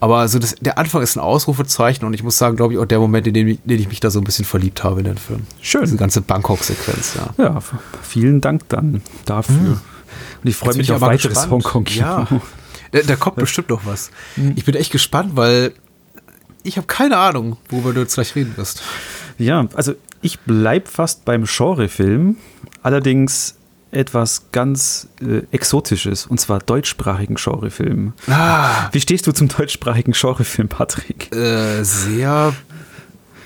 Aber 0.00 0.18
also 0.18 0.38
das, 0.38 0.56
der 0.56 0.78
Anfang 0.78 1.02
ist 1.02 1.16
ein 1.16 1.20
Ausrufezeichen 1.20 2.04
und 2.04 2.14
ich 2.14 2.22
muss 2.22 2.36
sagen, 2.36 2.56
glaube 2.56 2.72
ich, 2.72 2.78
auch 2.80 2.86
der 2.86 2.98
Moment, 2.98 3.26
in 3.26 3.34
dem, 3.34 3.48
in 3.48 3.58
dem 3.64 3.78
ich 3.78 3.88
mich 3.88 4.00
da 4.00 4.10
so 4.10 4.18
ein 4.18 4.24
bisschen 4.24 4.44
verliebt 4.44 4.82
habe 4.82 5.00
in 5.00 5.06
den 5.06 5.18
Film. 5.18 5.46
Schön. 5.60 5.82
Diese 5.82 5.96
ganze 5.96 6.20
Bangkok-Sequenz, 6.20 7.14
ja. 7.14 7.44
Ja, 7.44 7.58
vielen 8.02 8.40
Dank 8.40 8.68
dann 8.68 9.02
dafür. 9.24 9.54
Mhm. 9.54 9.80
Und 10.42 10.48
ich 10.48 10.56
freue 10.56 10.74
mich 10.74 10.90
auf 10.92 11.00
weiteres 11.00 11.48
Hongkong-Kino. 11.48 12.06
Ja, 12.06 12.28
da, 12.92 13.00
da 13.00 13.16
kommt 13.16 13.36
bestimmt 13.36 13.70
noch 13.70 13.84
was. 13.86 14.10
Mhm. 14.36 14.54
Ich 14.56 14.64
bin 14.64 14.74
echt 14.74 14.92
gespannt, 14.92 15.32
weil 15.36 15.72
ich 16.62 16.76
habe 16.76 16.86
keine 16.86 17.16
Ahnung, 17.16 17.56
worüber 17.68 17.92
du 17.92 18.00
jetzt 18.00 18.14
gleich 18.14 18.34
reden 18.34 18.56
wirst. 18.56 18.82
Ja, 19.38 19.66
also 19.74 19.94
ich 20.22 20.40
bleibe 20.40 20.88
fast 20.88 21.24
beim 21.24 21.44
Genrefilm, 21.44 22.36
allerdings 22.82 23.54
etwas 23.92 24.44
ganz 24.52 25.08
äh, 25.20 25.42
Exotisches, 25.50 26.26
und 26.26 26.38
zwar 26.38 26.60
deutschsprachigen 26.60 27.34
Genrefilm. 27.34 28.12
Ah. 28.28 28.88
Wie 28.92 29.00
stehst 29.00 29.26
du 29.26 29.32
zum 29.32 29.48
deutschsprachigen 29.48 30.12
Genrefilm, 30.12 30.68
Patrick? 30.68 31.34
Äh, 31.34 31.82
sehr 31.82 32.54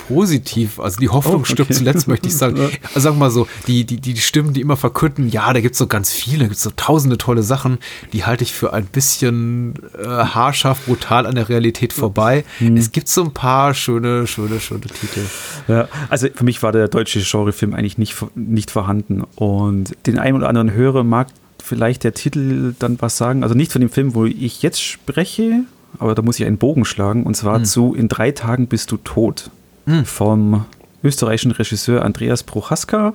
positiv. 0.08 0.78
Also 0.80 0.99
die 1.00 1.08
Hoffnung 1.08 1.37
Oh, 1.37 1.38
okay. 1.40 1.52
stirbt 1.52 1.75
zuletzt, 1.75 2.08
möchte 2.08 2.28
ich 2.28 2.37
sagen. 2.37 2.54
Also 2.94 3.11
wir 3.11 3.18
mal 3.18 3.30
so, 3.30 3.46
die, 3.66 3.84
die, 3.84 3.96
die 4.00 4.16
Stimmen, 4.16 4.52
die 4.52 4.61
immer 4.61 4.76
verkünden, 4.76 5.28
ja, 5.28 5.52
da 5.52 5.61
gibt's 5.61 5.78
so 5.78 5.87
ganz 5.87 6.12
viele, 6.12 6.40
da 6.40 6.44
gibt's 6.46 6.62
so 6.62 6.70
tausende 6.76 7.18
tolle 7.18 7.42
Sachen, 7.42 7.78
die 8.12 8.25
halte 8.25 8.44
ich 8.44 8.52
für 8.52 8.73
ein 8.73 8.84
bisschen 8.87 9.75
äh, 9.99 10.06
haarscharf, 10.06 10.84
brutal 10.87 11.26
an 11.26 11.34
der 11.34 11.49
Realität 11.49 11.92
vorbei. 11.92 12.44
Hm. 12.58 12.76
Es 12.76 12.92
gibt 12.92 13.08
so 13.08 13.25
ein 13.25 13.32
paar 13.32 13.75
schöne, 13.75 14.26
schöne, 14.26 14.61
schöne 14.61 14.82
Titel. 14.82 15.20
Ja, 15.68 15.88
also 16.08 16.28
für 16.34 16.44
mich 16.44 16.62
war 16.62 16.73
der 16.73 16.88
deutsche 16.88 17.20
Genrefilm 17.20 17.75
eigentlich 17.75 17.99
nicht, 17.99 18.14
nicht 18.34 18.70
vorhanden. 18.70 19.23
Und 19.37 19.96
den 20.06 20.18
einen 20.18 20.37
oder 20.37 20.49
anderen 20.49 20.73
Hörer 20.73 21.02
mag 21.04 21.28
vielleicht 21.62 22.04
der 22.04 22.14
Titel 22.14 22.75
dann 22.78 23.00
was 23.00 23.16
sagen. 23.16 23.42
Also 23.42 23.54
nicht 23.54 23.73
von 23.73 23.80
dem 23.80 23.90
Film, 23.90 24.14
wo 24.14 24.26
ich 24.26 24.62
jetzt 24.62 24.82
spreche, 24.82 25.61
aber 25.99 26.14
da 26.14 26.23
muss 26.23 26.38
ich 26.38 26.46
einen 26.46 26.58
Bogen 26.58 26.84
schlagen. 26.84 27.23
Und 27.25 27.37
zwar 27.37 27.56
Hm. 27.58 27.64
zu 27.64 27.94
In 27.94 28.08
drei 28.08 28.30
Tagen 28.32 28.66
bist 28.66 28.90
du 28.92 28.96
tot 28.99 29.50
Hm. 29.86 30.04
vom 30.04 30.64
österreichischen 31.02 31.52
Regisseur 31.52 32.04
Andreas 32.04 32.42
Prochaska. 32.42 33.12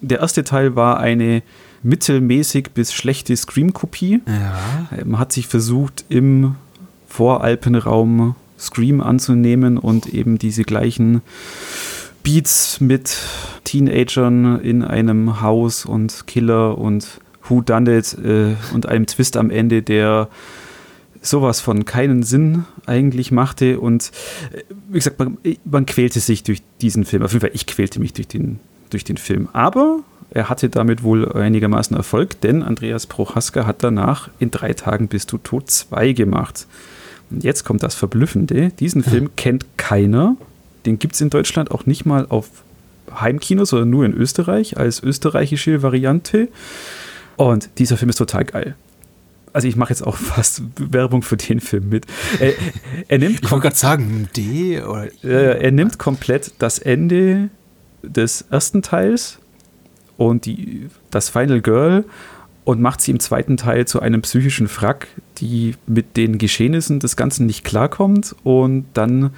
Der 0.00 0.20
erste 0.20 0.44
Teil 0.44 0.76
war 0.76 0.98
eine 0.98 1.42
mittelmäßig 1.82 2.70
bis 2.74 2.92
schlechte 2.92 3.36
Scream-Kopie. 3.36 4.20
Ja. 4.26 5.04
Man 5.04 5.18
hat 5.18 5.32
sich 5.32 5.46
versucht, 5.46 6.04
im 6.08 6.56
Voralpenraum 7.08 8.34
Scream 8.58 9.00
anzunehmen 9.00 9.78
und 9.78 10.06
eben 10.06 10.38
diese 10.38 10.62
gleichen 10.62 11.22
Beats 12.22 12.80
mit 12.80 13.16
Teenagern 13.64 14.60
in 14.60 14.84
einem 14.84 15.40
Haus 15.40 15.86
und 15.86 16.26
Killer 16.26 16.76
und 16.76 17.20
Who 17.48 17.62
Done 17.62 17.96
It 17.96 18.16
äh, 18.22 18.54
und 18.74 18.86
einem 18.86 19.06
Twist 19.06 19.36
am 19.36 19.50
Ende, 19.50 19.82
der 19.82 20.28
sowas 21.20 21.60
von 21.60 21.84
keinen 21.84 22.22
Sinn 22.22 22.64
eigentlich 22.86 23.30
machte. 23.30 23.80
Und 23.80 24.10
äh, 24.52 24.62
wie 24.88 24.98
gesagt, 24.98 25.18
man, 25.18 25.38
man 25.64 25.86
quälte 25.86 26.20
sich 26.20 26.42
durch 26.42 26.62
diesen 26.80 27.04
Film. 27.04 27.22
Auf 27.22 27.32
jeden 27.32 27.40
Fall, 27.40 27.50
ich 27.54 27.66
quälte 27.66 28.00
mich 28.00 28.12
durch 28.12 28.28
den, 28.28 28.60
durch 28.90 29.04
den 29.04 29.16
Film. 29.16 29.48
Aber 29.52 30.00
er 30.30 30.48
hatte 30.48 30.68
damit 30.68 31.02
wohl 31.02 31.30
einigermaßen 31.32 31.96
Erfolg, 31.96 32.40
denn 32.40 32.62
Andreas 32.62 33.06
Prochaska 33.06 33.66
hat 33.66 33.82
danach 33.82 34.30
in 34.38 34.50
drei 34.50 34.72
Tagen 34.72 35.08
bist 35.08 35.32
du 35.32 35.38
tot 35.38 35.70
2 35.70 36.12
gemacht. 36.12 36.66
Und 37.30 37.44
jetzt 37.44 37.64
kommt 37.64 37.82
das 37.82 37.94
Verblüffende. 37.94 38.70
Diesen 38.70 39.02
Film 39.02 39.30
kennt 39.36 39.66
keiner. 39.76 40.36
Den 40.86 40.98
gibt 40.98 41.14
es 41.14 41.20
in 41.20 41.30
Deutschland 41.30 41.70
auch 41.70 41.86
nicht 41.86 42.06
mal 42.06 42.26
auf 42.28 42.48
Heimkino, 43.20 43.64
sondern 43.64 43.90
nur 43.90 44.04
in 44.04 44.14
Österreich 44.14 44.76
als 44.76 45.02
österreichische 45.02 45.82
Variante. 45.82 46.48
Und 47.36 47.70
dieser 47.78 47.96
Film 47.96 48.10
ist 48.10 48.16
total 48.16 48.44
geil. 48.44 48.76
Also 49.52 49.68
ich 49.68 49.76
mache 49.76 49.90
jetzt 49.90 50.06
auch 50.06 50.16
fast 50.16 50.62
Werbung 50.76 51.22
für 51.22 51.36
den 51.36 51.60
Film 51.60 51.88
mit. 51.88 52.06
Er, 52.38 52.52
er 53.08 53.18
nimmt 53.18 53.40
Ich 53.42 53.50
wollte 53.50 53.64
gerade 53.64 53.76
sagen, 53.76 54.28
D 54.36 54.82
oder 54.82 55.08
äh, 55.24 55.62
er 55.62 55.72
nimmt 55.72 55.98
komplett 55.98 56.52
das 56.58 56.78
Ende 56.78 57.50
des 58.02 58.42
ersten 58.50 58.82
Teils 58.82 59.38
und 60.16 60.46
die, 60.46 60.88
das 61.10 61.28
Final 61.28 61.60
Girl 61.60 62.04
und 62.64 62.80
macht 62.80 63.00
sie 63.00 63.10
im 63.10 63.20
zweiten 63.20 63.56
Teil 63.56 63.86
zu 63.86 64.00
einem 64.00 64.22
psychischen 64.22 64.68
Frack, 64.68 65.08
die 65.38 65.74
mit 65.86 66.16
den 66.16 66.38
Geschehnissen 66.38 67.00
des 67.00 67.16
Ganzen 67.16 67.46
nicht 67.46 67.64
klarkommt 67.64 68.36
und 68.44 68.86
dann 68.94 69.30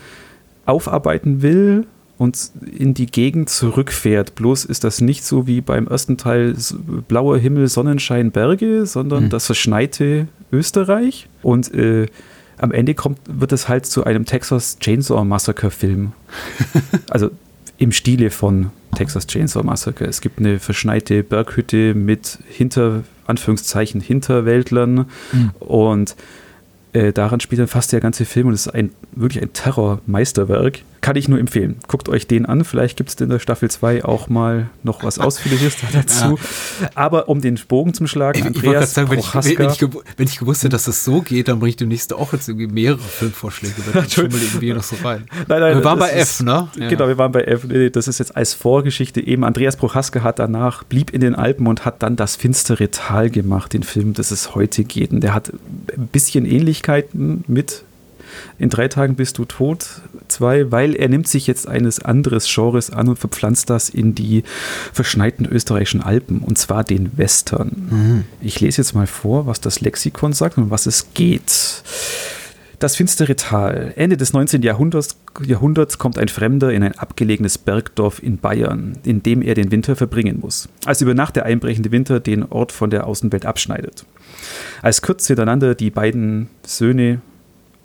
aufarbeiten 0.66 1.42
will 1.42 1.86
und 2.22 2.50
in 2.76 2.94
die 2.94 3.06
Gegend 3.06 3.48
zurückfährt. 3.50 4.34
Bloß 4.36 4.64
ist 4.64 4.84
das 4.84 5.00
nicht 5.00 5.24
so 5.24 5.46
wie 5.48 5.60
beim 5.60 5.86
ersten 5.88 6.16
Teil 6.16 6.54
blauer 7.08 7.36
Himmel, 7.38 7.66
Sonnenschein, 7.68 8.30
Berge, 8.30 8.86
sondern 8.86 9.24
Mhm. 9.24 9.28
das 9.30 9.46
verschneite 9.46 10.28
Österreich. 10.52 11.26
Und 11.42 11.74
äh, 11.74 12.06
am 12.58 12.70
Ende 12.70 12.94
kommt, 12.94 13.18
wird 13.26 13.52
es 13.52 13.68
halt 13.68 13.86
zu 13.86 14.04
einem 14.04 14.24
Texas 14.24 14.78
Chainsaw 14.78 15.24
Massacre 15.24 15.70
Film. 15.70 16.12
also 17.10 17.30
im 17.78 17.90
Stile 17.90 18.30
von 18.30 18.70
Texas 18.94 19.26
Chainsaw 19.26 19.64
Massacre. 19.64 20.04
Es 20.04 20.20
gibt 20.20 20.38
eine 20.38 20.60
verschneite 20.60 21.22
Berghütte 21.24 21.94
mit 21.94 22.38
hinter, 22.48 23.02
Anführungszeichen, 23.26 24.00
Hinterwäldlern 24.00 25.06
Mhm. 25.32 25.50
und 25.58 26.14
äh, 26.92 27.12
daran 27.12 27.40
spielt 27.40 27.58
dann 27.60 27.68
fast 27.68 27.90
der 27.92 28.00
ganze 28.00 28.24
Film 28.26 28.46
und 28.48 28.52
es 28.54 28.66
ist 28.66 28.74
ein, 28.74 28.90
wirklich 29.16 29.42
ein 29.42 29.52
Terrormeisterwerk. 29.54 30.80
Kann 31.02 31.16
ich 31.16 31.28
nur 31.28 31.40
empfehlen. 31.40 31.78
Guckt 31.88 32.08
euch 32.08 32.28
den 32.28 32.46
an. 32.46 32.64
Vielleicht 32.64 32.96
gibt 32.96 33.10
es 33.10 33.16
in 33.20 33.28
der 33.28 33.40
Staffel 33.40 33.68
2 33.68 34.04
auch 34.04 34.28
mal 34.28 34.70
noch 34.84 35.02
was 35.02 35.18
Ausführliches 35.18 35.74
dazu. 35.92 36.38
Aber 36.94 37.28
um 37.28 37.40
den 37.40 37.58
Bogen 37.68 37.92
zum 37.92 38.06
Schlagen, 38.06 38.38
Ich, 38.38 38.44
ich 38.44 38.56
Andreas 38.56 38.94
sagen, 38.94 39.10
wenn 39.10 39.18
ich, 39.18 39.34
wenn, 39.34 39.70
ich, 39.70 39.82
wenn 40.16 40.26
ich 40.28 40.38
gewusst 40.38 40.62
hätte, 40.62 40.70
dass 40.70 40.84
das 40.84 41.04
so 41.04 41.20
geht, 41.20 41.48
dann 41.48 41.58
bringe 41.58 41.70
ich 41.70 41.76
demnächst 41.76 42.12
auch 42.14 42.32
jetzt 42.32 42.48
irgendwie 42.48 42.68
mehrere 42.68 43.00
Filmvorschläge 43.00 43.74
schummel 44.08 44.40
irgendwie 44.40 44.72
noch 44.72 44.84
so 44.84 44.94
rein. 45.02 45.24
Nein, 45.48 45.60
nein, 45.60 45.76
wir 45.78 45.84
waren 45.84 45.98
bei 45.98 46.10
ist- 46.12 46.40
F, 46.40 46.42
ne? 46.44 46.68
Ja. 46.78 46.88
Genau, 46.88 47.08
wir 47.08 47.18
waren 47.18 47.32
bei 47.32 47.42
F. 47.42 47.66
Das 47.92 48.06
ist 48.06 48.18
jetzt 48.20 48.36
als 48.36 48.54
Vorgeschichte 48.54 49.20
eben. 49.20 49.42
Andreas 49.42 49.74
Prochaska 49.76 50.22
hat 50.22 50.38
danach, 50.38 50.84
blieb 50.84 51.10
in 51.10 51.20
den 51.20 51.34
Alpen 51.34 51.66
und 51.66 51.84
hat 51.84 52.04
dann 52.04 52.14
das 52.14 52.36
finstere 52.36 52.92
Tal 52.92 53.28
gemacht, 53.28 53.72
den 53.72 53.82
Film, 53.82 54.14
das 54.14 54.30
es 54.30 54.54
heute 54.54 54.84
geht. 54.84 55.10
Und 55.10 55.20
der 55.22 55.34
hat 55.34 55.52
ein 55.96 56.06
bisschen 56.12 56.46
Ähnlichkeiten 56.46 57.42
mit 57.48 57.82
In 58.58 58.70
drei 58.70 58.88
Tagen 58.88 59.14
bist 59.14 59.38
du 59.38 59.44
tot 59.44 59.86
2, 60.28 60.70
weil 60.70 60.94
er 60.94 61.08
nimmt 61.08 61.28
sich 61.28 61.46
jetzt 61.46 61.68
eines 61.68 62.00
anderes 62.00 62.46
Genres 62.52 62.90
an 62.90 63.08
und 63.08 63.18
verpflanzt 63.18 63.70
das 63.70 63.88
in 63.88 64.14
die 64.14 64.44
verschneiten 64.92 65.46
österreichischen 65.46 66.02
Alpen, 66.02 66.38
und 66.38 66.58
zwar 66.58 66.84
den 66.84 67.16
Western. 67.16 68.24
Ich 68.40 68.60
lese 68.60 68.82
jetzt 68.82 68.94
mal 68.94 69.06
vor, 69.06 69.46
was 69.46 69.60
das 69.60 69.80
Lexikon 69.80 70.32
sagt 70.32 70.56
und 70.56 70.64
um 70.64 70.70
was 70.70 70.86
es 70.86 71.14
geht. 71.14 71.82
Das 72.82 72.96
finstere 72.96 73.36
Tal. 73.36 73.92
Ende 73.94 74.16
des 74.16 74.32
19. 74.32 74.62
Jahrhunderts, 74.62 75.16
Jahrhunderts 75.46 75.98
kommt 75.98 76.18
ein 76.18 76.26
Fremder 76.26 76.72
in 76.72 76.82
ein 76.82 76.98
abgelegenes 76.98 77.56
Bergdorf 77.56 78.20
in 78.20 78.38
Bayern, 78.38 78.98
in 79.04 79.22
dem 79.22 79.40
er 79.40 79.54
den 79.54 79.70
Winter 79.70 79.94
verbringen 79.94 80.40
muss. 80.40 80.68
Als 80.84 81.00
über 81.00 81.14
Nacht 81.14 81.36
der 81.36 81.44
einbrechende 81.44 81.92
Winter 81.92 82.18
den 82.18 82.42
Ort 82.42 82.72
von 82.72 82.90
der 82.90 83.06
Außenwelt 83.06 83.46
abschneidet. 83.46 84.04
Als 84.82 85.00
kurz 85.00 85.28
hintereinander 85.28 85.76
die 85.76 85.90
beiden 85.90 86.48
Söhne 86.66 87.20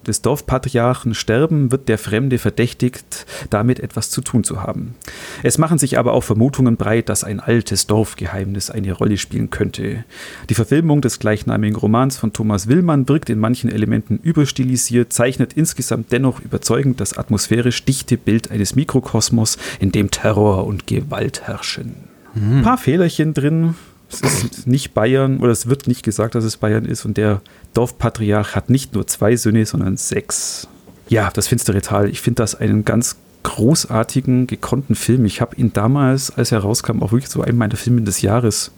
des 0.07 0.21
Dorfpatriarchen 0.21 1.13
sterben, 1.13 1.71
wird 1.71 1.89
der 1.89 1.97
Fremde 1.97 2.37
verdächtigt, 2.37 3.25
damit 3.49 3.79
etwas 3.79 4.09
zu 4.09 4.21
tun 4.21 4.43
zu 4.43 4.61
haben. 4.63 4.95
Es 5.43 5.57
machen 5.57 5.77
sich 5.77 5.97
aber 5.97 6.13
auch 6.13 6.23
Vermutungen 6.23 6.77
breit, 6.77 7.09
dass 7.09 7.23
ein 7.23 7.39
altes 7.39 7.87
Dorfgeheimnis 7.87 8.69
eine 8.69 8.93
Rolle 8.93 9.17
spielen 9.17 9.49
könnte. 9.49 10.03
Die 10.49 10.55
Verfilmung 10.55 11.01
des 11.01 11.19
gleichnamigen 11.19 11.75
Romans 11.75 12.17
von 12.17 12.33
Thomas 12.33 12.67
Willmann 12.67 13.07
wirkt 13.07 13.29
in 13.29 13.39
manchen 13.39 13.71
Elementen 13.71 14.19
überstilisiert, 14.21 15.13
zeichnet 15.13 15.53
insgesamt 15.53 16.11
dennoch 16.11 16.39
überzeugend 16.39 16.99
das 16.99 17.17
atmosphärisch 17.17 17.83
dichte 17.85 18.17
Bild 18.17 18.51
eines 18.51 18.75
Mikrokosmos, 18.75 19.57
in 19.79 19.91
dem 19.91 20.11
Terror 20.11 20.65
und 20.65 20.87
Gewalt 20.87 21.43
herrschen. 21.47 21.95
Ein 22.35 22.61
paar 22.61 22.77
Fehlerchen 22.77 23.33
drin. 23.33 23.75
Es 24.09 24.21
ist 24.21 24.67
nicht 24.67 24.93
Bayern 24.93 25.39
oder 25.39 25.51
es 25.51 25.67
wird 25.67 25.87
nicht 25.87 26.03
gesagt, 26.03 26.35
dass 26.35 26.43
es 26.43 26.57
Bayern 26.57 26.85
ist 26.85 27.05
und 27.05 27.17
der 27.17 27.41
Dorfpatriarch 27.73 28.55
hat 28.55 28.69
nicht 28.69 28.93
nur 28.93 29.05
zwei 29.07 29.35
Söhne, 29.35 29.65
sondern 29.65 29.97
sechs. 29.97 30.67
Ja, 31.09 31.29
das 31.33 31.47
finstere 31.47 31.81
Tal. 31.81 32.09
Ich 32.09 32.21
finde 32.21 32.41
das 32.41 32.55
einen 32.55 32.85
ganz 32.85 33.17
großartigen, 33.43 34.47
gekonnten 34.47 34.95
Film. 34.95 35.25
Ich 35.25 35.41
habe 35.41 35.55
ihn 35.55 35.71
damals, 35.73 36.31
als 36.31 36.51
er 36.51 36.59
rauskam, 36.59 37.01
auch 37.01 37.11
wirklich 37.11 37.29
so 37.29 37.41
einen 37.41 37.57
meiner 37.57 37.77
Filme 37.77 38.01
des 38.01 38.21
Jahres 38.21 38.71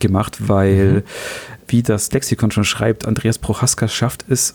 gemacht, 0.00 0.48
weil, 0.48 1.04
wie 1.68 1.82
das 1.82 2.10
Lexikon 2.10 2.50
schon 2.50 2.64
schreibt, 2.64 3.06
Andreas 3.06 3.38
Prochaska 3.38 3.86
schafft 3.86 4.24
es, 4.28 4.54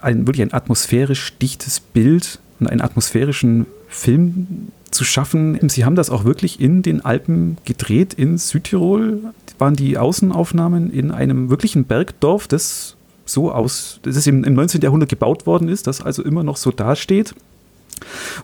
ein, 0.00 0.26
wirklich 0.26 0.42
ein 0.42 0.54
atmosphärisch 0.54 1.36
dichtes 1.38 1.80
Bild 1.80 2.38
und 2.60 2.68
einen 2.68 2.80
atmosphärischen 2.80 3.66
Film 3.88 4.70
zu 4.90 5.04
schaffen. 5.04 5.58
Sie 5.68 5.84
haben 5.84 5.96
das 5.96 6.10
auch 6.10 6.24
wirklich 6.24 6.60
in 6.60 6.82
den 6.82 7.04
Alpen 7.04 7.58
gedreht, 7.64 8.14
in 8.14 8.38
Südtirol 8.38 9.20
waren 9.58 9.74
die 9.74 9.96
Außenaufnahmen 9.96 10.90
in 10.90 11.10
einem 11.10 11.48
wirklichen 11.50 11.84
Bergdorf, 11.84 12.46
das 12.46 12.96
so 13.24 13.50
aus, 13.50 14.00
das 14.02 14.16
ist 14.16 14.26
im, 14.26 14.44
im 14.44 14.54
19. 14.54 14.80
Jahrhundert 14.80 15.08
gebaut 15.08 15.46
worden 15.46 15.68
ist, 15.68 15.86
das 15.86 16.00
also 16.00 16.22
immer 16.22 16.42
noch 16.42 16.56
so 16.56 16.70
dasteht. 16.70 17.34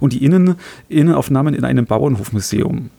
Und 0.00 0.12
die 0.12 0.24
Innen, 0.24 0.56
Innenaufnahmen 0.88 1.54
in 1.54 1.64
einem 1.64 1.86
Bauernhofmuseum. 1.86 2.90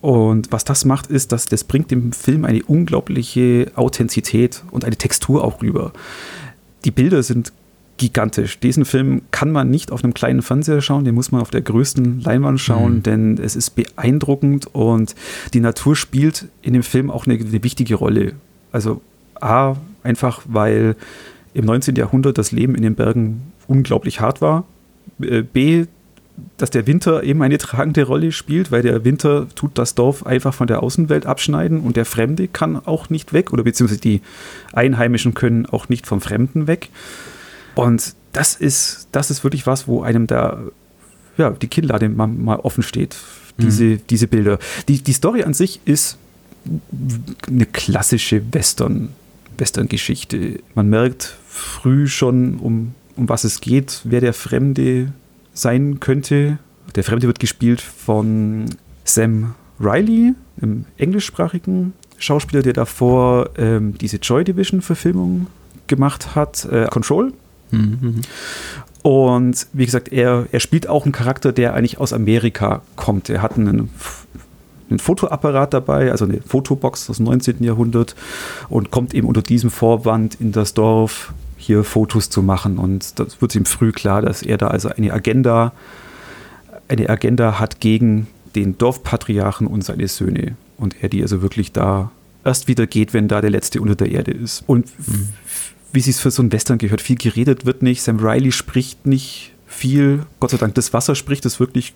Und 0.00 0.50
was 0.50 0.64
das 0.64 0.84
macht, 0.84 1.06
ist, 1.06 1.30
dass 1.30 1.46
das 1.46 1.62
bringt 1.62 1.92
dem 1.92 2.12
Film 2.12 2.44
eine 2.44 2.62
unglaubliche 2.64 3.70
Authentizität 3.76 4.64
und 4.72 4.84
eine 4.84 4.96
Textur 4.96 5.44
auch 5.44 5.62
rüber. 5.62 5.92
Die 6.84 6.90
Bilder 6.90 7.22
sind 7.22 7.52
gigantisch. 8.02 8.58
Diesen 8.58 8.84
Film 8.84 9.22
kann 9.30 9.52
man 9.52 9.70
nicht 9.70 9.92
auf 9.92 10.02
einem 10.02 10.12
kleinen 10.12 10.42
Fernseher 10.42 10.80
schauen, 10.80 11.04
den 11.04 11.14
muss 11.14 11.30
man 11.30 11.40
auf 11.40 11.50
der 11.50 11.62
größten 11.62 12.20
Leinwand 12.20 12.60
schauen, 12.60 12.96
mhm. 12.96 13.02
denn 13.04 13.38
es 13.38 13.54
ist 13.54 13.70
beeindruckend 13.70 14.66
und 14.74 15.14
die 15.54 15.60
Natur 15.60 15.94
spielt 15.94 16.48
in 16.62 16.72
dem 16.72 16.82
Film 16.82 17.12
auch 17.12 17.26
eine, 17.26 17.34
eine 17.34 17.62
wichtige 17.62 17.94
Rolle. 17.94 18.32
Also 18.72 19.00
A, 19.40 19.76
einfach 20.02 20.42
weil 20.46 20.96
im 21.54 21.64
19. 21.64 21.94
Jahrhundert 21.94 22.38
das 22.38 22.50
Leben 22.50 22.74
in 22.74 22.82
den 22.82 22.96
Bergen 22.96 23.52
unglaublich 23.68 24.20
hart 24.20 24.40
war. 24.40 24.64
B, 25.18 25.84
dass 26.56 26.70
der 26.70 26.88
Winter 26.88 27.22
eben 27.22 27.40
eine 27.42 27.58
tragende 27.66 28.02
Rolle 28.02 28.32
spielt, 28.32 28.72
weil 28.72 28.82
der 28.82 29.04
Winter 29.04 29.46
tut 29.54 29.78
das 29.78 29.94
Dorf 29.94 30.26
einfach 30.26 30.54
von 30.54 30.66
der 30.66 30.82
Außenwelt 30.82 31.24
abschneiden 31.24 31.78
und 31.78 31.96
der 31.96 32.04
Fremde 32.04 32.48
kann 32.48 32.84
auch 32.84 33.10
nicht 33.10 33.32
weg 33.32 33.52
oder 33.52 33.62
beziehungsweise 33.62 34.00
die 34.00 34.22
Einheimischen 34.72 35.34
können 35.34 35.66
auch 35.66 35.88
nicht 35.88 36.08
vom 36.08 36.20
Fremden 36.20 36.66
weg. 36.66 36.88
Und 37.74 38.14
das 38.32 38.54
ist, 38.54 39.08
das 39.12 39.30
ist 39.30 39.44
wirklich 39.44 39.66
was, 39.66 39.86
wo 39.86 40.02
einem 40.02 40.26
da 40.26 40.62
ja, 41.36 41.50
die 41.50 41.68
Kinnlade 41.68 42.08
mal, 42.08 42.26
mal 42.26 42.56
offen 42.56 42.82
steht. 42.82 43.16
Diese, 43.58 43.84
mhm. 43.84 44.00
diese 44.08 44.28
Bilder. 44.28 44.58
Die, 44.88 45.02
die 45.02 45.12
Story 45.12 45.42
an 45.42 45.54
sich 45.54 45.80
ist 45.84 46.16
eine 47.46 47.66
klassische 47.66 48.42
Western, 48.52 49.10
Western-Geschichte. 49.58 50.60
Man 50.74 50.88
merkt 50.88 51.36
früh 51.48 52.06
schon, 52.06 52.56
um, 52.56 52.94
um 53.16 53.28
was 53.28 53.44
es 53.44 53.60
geht, 53.60 54.00
wer 54.04 54.20
der 54.20 54.32
Fremde 54.32 55.12
sein 55.52 56.00
könnte. 56.00 56.58
Der 56.94 57.04
Fremde 57.04 57.26
wird 57.26 57.40
gespielt 57.40 57.80
von 57.80 58.66
Sam 59.04 59.54
Riley, 59.78 60.34
im 60.60 60.86
englischsprachigen 60.96 61.92
Schauspieler, 62.18 62.62
der 62.62 62.72
davor 62.72 63.50
ähm, 63.56 63.98
diese 63.98 64.16
Joy 64.18 64.44
Division-Verfilmung 64.44 65.48
gemacht 65.88 66.34
hat, 66.34 66.64
äh, 66.66 66.86
Control. 66.86 67.32
Mhm. 67.72 68.20
Und 69.02 69.66
wie 69.72 69.84
gesagt, 69.84 70.12
er, 70.12 70.46
er 70.52 70.60
spielt 70.60 70.88
auch 70.88 71.04
einen 71.04 71.12
Charakter, 71.12 71.52
der 71.52 71.74
eigentlich 71.74 71.98
aus 71.98 72.12
Amerika 72.12 72.82
kommt. 72.94 73.28
Er 73.28 73.42
hat 73.42 73.58
einen, 73.58 73.90
einen 74.88 74.98
Fotoapparat 75.00 75.74
dabei, 75.74 76.12
also 76.12 76.24
eine 76.24 76.40
Fotobox 76.40 77.10
aus 77.10 77.16
dem 77.16 77.26
19. 77.26 77.64
Jahrhundert 77.64 78.14
und 78.68 78.92
kommt 78.92 79.12
eben 79.12 79.26
unter 79.26 79.42
diesem 79.42 79.70
Vorwand 79.70 80.40
in 80.40 80.52
das 80.52 80.74
Dorf, 80.74 81.34
hier 81.56 81.82
Fotos 81.82 82.30
zu 82.30 82.42
machen. 82.42 82.78
Und 82.78 83.18
das 83.18 83.40
wird 83.40 83.54
ihm 83.56 83.64
früh 83.64 83.90
klar, 83.90 84.22
dass 84.22 84.42
er 84.42 84.58
da 84.58 84.68
also 84.68 84.88
eine 84.88 85.12
Agenda, 85.12 85.72
eine 86.88 87.08
Agenda 87.08 87.58
hat 87.58 87.80
gegen 87.80 88.28
den 88.54 88.78
Dorfpatriarchen 88.78 89.66
und 89.66 89.82
seine 89.82 90.06
Söhne. 90.06 90.56
Und 90.76 91.02
er 91.02 91.08
die 91.08 91.22
also 91.22 91.42
wirklich 91.42 91.72
da 91.72 92.10
erst 92.44 92.68
wieder 92.68 92.86
geht, 92.86 93.14
wenn 93.14 93.28
da 93.28 93.40
der 93.40 93.50
Letzte 93.50 93.80
unter 93.80 93.94
der 93.94 94.10
Erde 94.10 94.32
ist. 94.32 94.62
Und 94.66 94.86
mhm. 94.98 95.28
Wie 95.92 96.00
es 96.00 96.20
für 96.20 96.30
so 96.30 96.42
ein 96.42 96.52
Western 96.52 96.78
gehört, 96.78 97.00
viel 97.00 97.16
geredet 97.16 97.66
wird 97.66 97.82
nicht. 97.82 98.02
Sam 98.02 98.18
Riley 98.18 98.52
spricht 98.52 99.06
nicht 99.06 99.52
viel. 99.66 100.26
Gott 100.40 100.50
sei 100.50 100.56
Dank, 100.56 100.74
das 100.74 100.92
Wasser 100.92 101.14
spricht 101.14 101.44
es 101.46 101.60
wirklich 101.60 101.94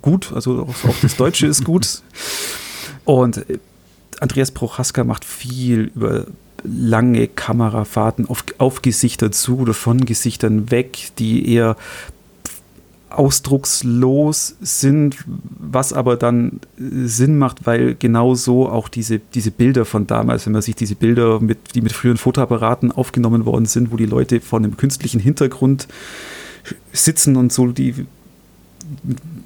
gut. 0.00 0.32
Also 0.32 0.62
auch, 0.62 0.88
auch 0.88 0.96
das 1.02 1.16
Deutsche 1.16 1.46
ist 1.46 1.64
gut. 1.64 2.02
Und 3.04 3.38
äh, 3.50 3.58
Andreas 4.20 4.52
Prochaska 4.52 5.04
macht 5.04 5.24
viel 5.24 5.90
über 5.94 6.26
lange 6.64 7.26
Kamerafahrten 7.26 8.28
auf, 8.28 8.44
auf 8.58 8.82
Gesichter 8.82 9.32
zu 9.32 9.58
oder 9.58 9.74
von 9.74 10.04
Gesichtern 10.04 10.70
weg, 10.70 11.10
die 11.18 11.52
eher 11.52 11.76
ausdruckslos 13.18 14.56
sind, 14.60 15.16
was 15.26 15.92
aber 15.92 16.16
dann 16.16 16.60
äh, 16.78 17.06
Sinn 17.06 17.38
macht, 17.38 17.66
weil 17.66 17.94
genau 17.94 18.34
so 18.34 18.68
auch 18.68 18.88
diese, 18.88 19.18
diese 19.18 19.50
Bilder 19.50 19.84
von 19.84 20.06
damals, 20.06 20.46
wenn 20.46 20.52
man 20.52 20.62
sich 20.62 20.74
diese 20.74 20.94
Bilder, 20.94 21.40
mit, 21.40 21.74
die 21.74 21.80
mit 21.80 21.92
früheren 21.92 22.18
Fotoapparaten 22.18 22.92
aufgenommen 22.92 23.44
worden 23.44 23.66
sind, 23.66 23.92
wo 23.92 23.96
die 23.96 24.06
Leute 24.06 24.40
vor 24.40 24.58
einem 24.58 24.76
künstlichen 24.76 25.20
Hintergrund 25.20 25.88
sitzen 26.92 27.36
und 27.36 27.52
so 27.52 27.68
die 27.68 28.06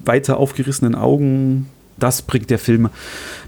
weiter 0.04 0.38
aufgerissenen 0.38 0.94
Augen, 0.94 1.68
das 1.98 2.22
bringt 2.22 2.50
der 2.50 2.58
Film, 2.58 2.90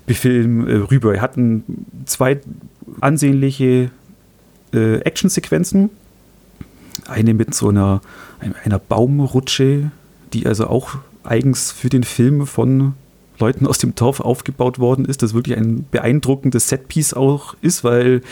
Film 0.07 0.67
äh, 0.67 0.75
rüber. 0.77 1.15
Er 1.15 1.23
hat 1.23 1.37
ein, 1.37 1.65
zwei 2.07 2.41
ansehnliche 3.01 3.91
äh, 4.73 4.97
Actionsequenzen. 5.01 5.91
Eine 7.07 7.35
mit 7.35 7.55
so 7.55 7.69
einer, 7.69 8.01
einer 8.65 8.79
Baumrutsche, 8.79 9.91
die 10.33 10.47
also 10.47 10.67
auch 10.67 10.97
eigens 11.25 11.73
für 11.73 11.89
den 11.89 12.05
Film 12.05 12.47
von 12.47 12.95
Leuten 13.39 13.67
aus 13.67 13.79
dem 13.79 13.95
Dorf 13.95 14.21
aufgebaut 14.21 14.79
worden 14.79 15.05
ist, 15.05 15.23
das 15.23 15.35
wirklich 15.35 15.57
ein 15.57 15.87
beeindruckendes 15.91 16.69
Setpiece 16.69 17.15
auch 17.15 17.55
ist, 17.61 17.85
weil 17.85 18.23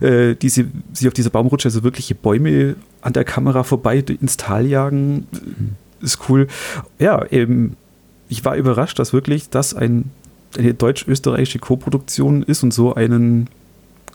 äh, 0.00 0.34
diese, 0.34 0.66
sie 0.92 1.08
auf 1.08 1.14
dieser 1.14 1.30
Baumrutsche 1.30 1.68
also 1.68 1.84
wirkliche 1.84 2.14
Bäume 2.14 2.76
an 3.00 3.12
der 3.12 3.24
Kamera 3.24 3.62
vorbei 3.62 3.98
ins 4.20 4.36
Tal 4.36 4.66
jagen, 4.66 5.26
mhm. 5.30 5.76
ist 6.00 6.28
cool. 6.28 6.48
Ja, 6.98 7.24
ähm, 7.30 7.76
ich 8.28 8.44
war 8.44 8.56
überrascht, 8.56 8.98
dass 8.98 9.12
wirklich 9.12 9.50
das 9.50 9.74
ein, 9.74 10.10
eine 10.58 10.74
deutsch-österreichische 10.74 11.58
Koproduktion 11.58 12.42
ist 12.42 12.62
und 12.62 12.72
so 12.72 12.94
einen 12.94 13.48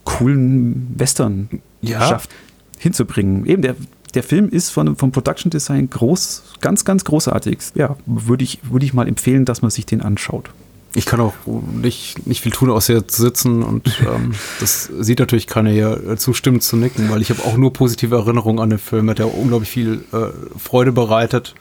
coolen 0.04 0.94
Western 0.98 1.50
ja. 1.82 2.02
schafft 2.02 2.30
hinzubringen. 2.78 3.46
Eben, 3.46 3.62
der, 3.62 3.76
der 4.16 4.24
Film 4.24 4.50
ist 4.50 4.70
von, 4.70 4.96
vom 4.96 5.12
Production 5.12 5.50
Design 5.50 5.90
groß, 5.90 6.44
ganz, 6.62 6.86
ganz 6.86 7.04
großartig. 7.04 7.60
Ja, 7.76 7.98
würde 8.06 8.44
ich, 8.44 8.60
würde 8.70 8.86
ich 8.86 8.94
mal 8.94 9.08
empfehlen, 9.08 9.46
dass 9.46 9.62
man 9.62 9.72
sich 9.72 9.86
den 9.86 10.02
anschaut. 10.02 10.50
Ich 10.98 11.06
kann 11.06 11.20
auch 11.20 11.34
nicht, 11.46 12.26
nicht 12.26 12.42
viel 12.42 12.54
tun, 12.54 12.70
außer 12.70 12.94
hier 12.94 13.08
zu 13.08 13.22
sitzen 13.22 13.64
und 13.64 14.02
ähm, 14.08 14.34
das 14.62 14.90
sieht 15.00 15.20
natürlich 15.20 15.46
keiner 15.46 15.70
hier 15.70 16.16
zustimmen 16.18 16.62
zu 16.62 16.78
nicken, 16.78 17.10
weil 17.10 17.22
ich 17.22 17.30
habe 17.30 17.44
auch 17.44 17.58
nur 17.58 17.74
positive 17.74 18.16
Erinnerungen 18.16 18.60
an 18.60 18.70
den 18.70 18.80
Film, 18.80 19.14
der 19.14 19.38
unglaublich 19.38 19.70
viel 19.70 20.06
äh, 20.14 20.28
Freude 20.58 20.94
bereitet. 20.94 21.54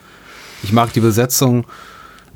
Ich 0.63 0.71
mag 0.71 0.93
die 0.93 1.01
Besetzung 1.01 1.65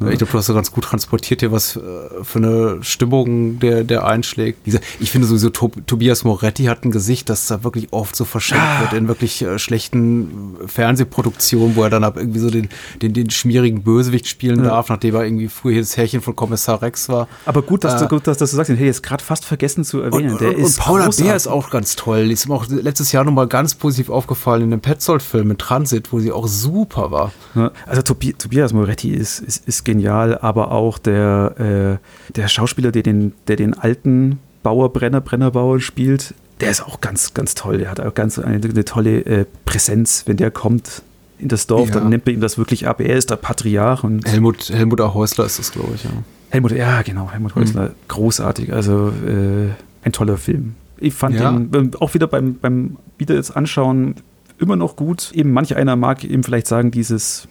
ich 0.07 0.17
glaube, 0.17 0.31
du 0.31 0.38
hast 0.38 0.45
so 0.45 0.53
ganz 0.53 0.71
gut 0.71 0.85
transportiert 0.85 1.41
hier, 1.41 1.51
was 1.51 1.75
äh, 1.75 1.79
für 2.23 2.39
eine 2.39 2.77
Stimmung 2.81 3.59
der, 3.59 3.83
der 3.83 4.05
einschlägt. 4.05 4.59
Ich 4.99 5.12
finde 5.12 5.27
sowieso, 5.27 5.49
Tobias 5.49 6.23
Moretti 6.23 6.65
hat 6.65 6.85
ein 6.85 6.91
Gesicht, 6.91 7.29
das 7.29 7.47
da 7.47 7.63
wirklich 7.63 7.91
oft 7.91 8.15
so 8.15 8.23
verschenkt 8.25 8.63
ah. 8.63 8.81
wird 8.81 8.93
in 8.93 9.07
wirklich 9.07 9.41
äh, 9.41 9.59
schlechten 9.59 10.55
Fernsehproduktionen, 10.65 11.75
wo 11.75 11.83
er 11.83 11.89
dann 11.89 12.03
ab 12.03 12.17
irgendwie 12.17 12.39
so 12.39 12.49
den, 12.49 12.69
den, 13.01 13.13
den 13.13 13.29
schmierigen 13.29 13.83
Bösewicht 13.83 14.27
spielen 14.27 14.63
ja. 14.63 14.69
darf, 14.69 14.89
nachdem 14.89 15.15
er 15.15 15.25
irgendwie 15.25 15.49
früher 15.49 15.73
hier 15.73 15.81
das 15.81 15.97
Härchen 15.97 16.21
von 16.21 16.35
Kommissar 16.35 16.81
Rex 16.81 17.09
war. 17.09 17.27
Aber 17.45 17.62
gut, 17.62 17.83
dass, 17.83 17.95
äh, 17.95 18.05
du, 18.05 18.07
gut, 18.07 18.27
dass, 18.27 18.38
dass 18.38 18.51
du 18.51 18.57
sagst, 18.57 18.71
hey, 18.71 18.85
jetzt 18.85 19.03
gerade 19.03 19.23
fast 19.23 19.45
vergessen 19.45 19.83
zu 19.83 20.01
erwähnen. 20.01 20.33
Und, 20.33 20.41
der 20.41 20.49
und, 20.49 20.59
ist 20.59 20.77
und 20.77 20.85
Paula 20.85 21.09
Bär 21.09 21.35
ist 21.35 21.47
auch 21.47 21.69
ganz 21.69 21.95
toll. 21.95 22.27
Die 22.27 22.33
ist 22.33 22.47
mir 22.47 22.55
auch 22.55 22.67
letztes 22.67 23.12
Jahr 23.12 23.23
nochmal 23.23 23.47
ganz 23.47 23.75
positiv 23.75 24.09
aufgefallen 24.09 24.63
in 24.63 24.71
dem 24.71 24.81
Petzold-Film 24.81 25.49
mit 25.49 25.59
Transit, 25.59 26.12
wo 26.13 26.19
sie 26.19 26.31
auch 26.31 26.47
super 26.47 27.12
war. 27.12 27.31
Ja, 27.55 27.71
also 27.85 28.01
Tobias 28.01 28.73
Moretti 28.73 29.12
ist, 29.12 29.39
ist, 29.39 29.67
ist 29.67 29.85
genial, 29.89 30.38
aber 30.38 30.71
auch 30.71 30.99
der, 30.99 31.99
äh, 32.30 32.34
der 32.36 32.47
Schauspieler, 32.47 32.91
der 32.91 33.02
den, 33.02 33.34
der 33.47 33.56
den 33.56 33.73
alten 33.73 34.39
Bauer, 34.62 34.93
Brenner, 34.93 35.19
Brennerbauer 35.19 35.80
spielt, 35.80 36.36
der 36.60 36.69
ist 36.69 36.86
auch 36.86 37.02
ganz, 37.02 37.34
ganz 37.34 37.56
toll. 37.56 37.80
Der 37.80 37.89
hat 37.89 37.99
auch 37.99 38.13
ganz 38.13 38.38
eine, 38.38 38.56
eine 38.56 38.86
tolle 38.86 39.25
äh, 39.25 39.45
Präsenz, 39.65 40.23
wenn 40.28 40.38
der 40.38 40.52
kommt 40.52 41.02
in 41.39 41.47
das 41.47 41.67
Dorf, 41.67 41.88
ja. 41.88 41.95
dann 41.95 42.10
nimmt 42.10 42.25
man 42.25 42.36
ihm 42.36 42.41
das 42.41 42.58
wirklich 42.58 42.88
ab. 42.88 42.99
Er 42.99 43.15
ist 43.15 43.32
der 43.32 43.38
Patriarch. 43.38 44.04
Und 44.04 44.28
Helmut, 44.28 44.69
Helmut 44.69 44.99
Häusler 44.99 45.45
ist 45.45 45.58
das, 45.58 45.71
glaube 45.71 45.93
ich, 45.95 46.04
ja. 46.04 46.12
Helmut, 46.49 46.71
ja, 46.71 47.02
genau, 47.02 47.32
Helmut 47.32 47.56
Häusler, 47.56 47.89
mhm. 47.89 47.93
großartig. 48.10 48.73
Also 48.73 49.13
äh, 49.25 49.69
ein 50.04 50.12
toller 50.12 50.38
Film. 50.38 50.75
Ich 50.97 51.13
fand 51.13 51.36
ja. 51.36 51.52
den 51.52 51.73
ähm, 51.73 51.91
auch 51.99 52.13
wieder 52.13 52.28
beim, 52.28 52.56
beim 52.56 52.97
wieder 53.17 53.36
jetzt 53.36 53.56
anschauen 53.56 54.15
immer 54.60 54.75
noch 54.75 54.97
gut. 54.97 55.32
Eben 55.34 55.52
manch 55.52 55.75
einer 55.75 55.95
mag 55.95 56.23
eben 56.25 56.43
vielleicht 56.43 56.67
sagen, 56.67 56.91
dieses, 56.91 57.47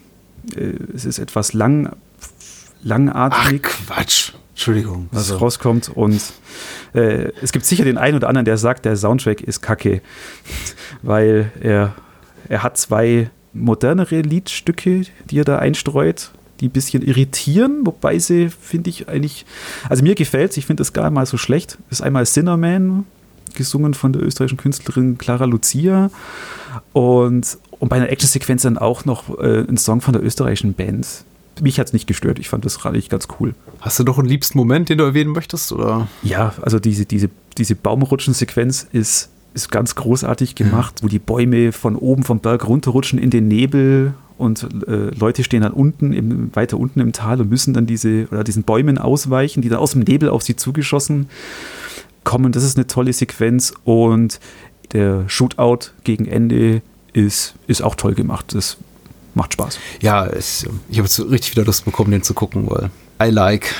äh, 0.55 0.75
es 0.95 1.07
ist 1.07 1.19
etwas 1.19 1.55
lang, 1.55 1.97
langatmig. 2.83 3.67
Ach, 3.67 3.87
Quatsch. 3.87 4.33
Entschuldigung. 4.51 5.09
Was 5.13 5.31
also. 5.31 5.37
rauskommt. 5.37 5.89
Und 5.89 6.21
äh, 6.93 7.31
es 7.43 7.53
gibt 7.53 7.65
sicher 7.65 7.85
den 7.85 7.97
einen 7.97 8.17
oder 8.17 8.29
anderen, 8.29 8.45
der 8.45 8.59
sagt, 8.59 8.85
der 8.85 8.97
Soundtrack 8.97 9.41
ist 9.41 9.61
kacke. 9.61 10.03
Weil 11.03 11.53
er, 11.61 11.95
er 12.49 12.63
hat 12.65 12.77
zwei 12.77 13.31
modernere 13.53 14.21
Liedstücke, 14.21 15.03
die 15.31 15.39
er 15.39 15.45
da 15.45 15.59
einstreut, 15.59 16.33
die 16.59 16.69
ein 16.69 16.73
bisschen 16.73 17.03
irritieren, 17.03 17.83
wobei 17.85 18.19
sie, 18.19 18.49
finde 18.49 18.91
ich, 18.91 19.09
eigentlich. 19.09 19.47
Also 19.89 20.03
mir 20.03 20.17
gefällt 20.17 20.51
es, 20.51 20.57
ich 20.57 20.67
finde 20.67 20.81
das 20.81 20.93
gar 20.93 21.11
mal 21.11 21.25
so 21.25 21.37
schlecht. 21.37 21.79
Das 21.89 22.01
ist 22.01 22.05
einmal 22.05 22.27
Sinnerman, 22.27 23.05
gesungen 23.55 23.95
von 23.95 24.13
der 24.13 24.23
österreichischen 24.23 24.59
Künstlerin 24.59 25.19
Clara 25.19 25.45
Lucia. 25.45 26.11
Und, 26.93 27.59
und 27.79 27.89
bei 27.89 27.97
einer 27.97 28.11
Actionsequenz 28.11 28.63
dann 28.63 28.77
auch 28.77 29.05
noch 29.05 29.39
äh, 29.39 29.65
ein 29.69 29.77
Song 29.77 30.01
von 30.01 30.15
der 30.15 30.23
österreichischen 30.25 30.75
Band 30.75 31.07
mich 31.61 31.79
hat 31.79 31.89
es 31.89 31.93
nicht 31.93 32.07
gestört. 32.07 32.39
Ich 32.39 32.49
fand 32.49 32.65
das 32.65 32.85
eigentlich 32.85 33.09
ganz 33.09 33.29
cool. 33.39 33.55
Hast 33.81 33.99
du 33.99 34.05
noch 34.05 34.19
einen 34.19 34.29
liebsten 34.29 34.59
Moment, 34.59 34.89
den 34.89 34.99
du 34.99 35.05
erwähnen 35.05 35.33
möchtest? 35.33 35.73
Oder? 35.73 36.09
Ja, 36.23 36.55
also 36.63 36.79
diese, 36.79 37.07
diese, 37.07 37.31
diese 37.57 37.75
Baumrutschen-Sequenz 37.75 38.87
ist, 38.93 39.31
ist 39.55 39.71
ganz 39.71 39.95
großartig 39.95 40.55
gemacht, 40.55 41.01
mhm. 41.01 41.05
wo 41.05 41.09
die 41.09 41.19
Bäume 41.19 41.73
von 41.73 41.97
oben 41.97 42.23
vom 42.23 42.41
Berg 42.41 42.67
runterrutschen 42.67 43.19
in 43.19 43.31
den 43.31 43.49
Nebel 43.49 44.15
und 44.39 44.69
äh, 44.87 45.11
Leute 45.19 45.43
stehen 45.43 45.63
dann 45.63 45.73
unten, 45.73 46.13
im, 46.13 46.55
weiter 46.55 46.79
unten 46.79 47.01
im 47.01 47.13
Tal 47.13 47.41
und 47.41 47.51
müssen 47.51 47.75
dann 47.75 47.87
diese 47.87 48.29
oder 48.31 48.45
diesen 48.45 48.63
Bäumen 48.63 48.97
ausweichen, 48.97 49.63
die 49.63 49.69
dann 49.69 49.81
aus 49.81 49.93
dem 49.93 50.03
Nebel 50.03 50.29
auf 50.29 50.43
sie 50.43 50.55
zugeschossen 50.55 51.29
kommen. 52.25 52.53
Das 52.53 52.63
ist 52.63 52.77
eine 52.77 52.87
tolle 52.87 53.13
Sequenz 53.13 53.75
und 53.85 54.39
der 54.93 55.29
Shootout 55.29 55.91
gegen 56.05 56.27
Ende 56.27 56.83
ist, 57.13 57.55
ist 57.67 57.83
auch 57.83 57.97
toll 57.97 58.15
gemacht. 58.15 58.55
Das 58.55 58.77
macht 59.39 59.55
Spaß. 59.55 59.79
Ja, 60.03 60.27
es, 60.27 60.67
ich 60.91 60.99
habe 60.99 61.07
jetzt 61.07 61.19
richtig 61.31 61.53
wieder 61.53 61.65
Lust 61.65 61.87
bekommen, 61.87 62.11
den 62.11 62.23
zu 62.23 62.35
gucken, 62.35 62.69
weil 62.69 62.91
I 63.23 63.31
like. 63.31 63.75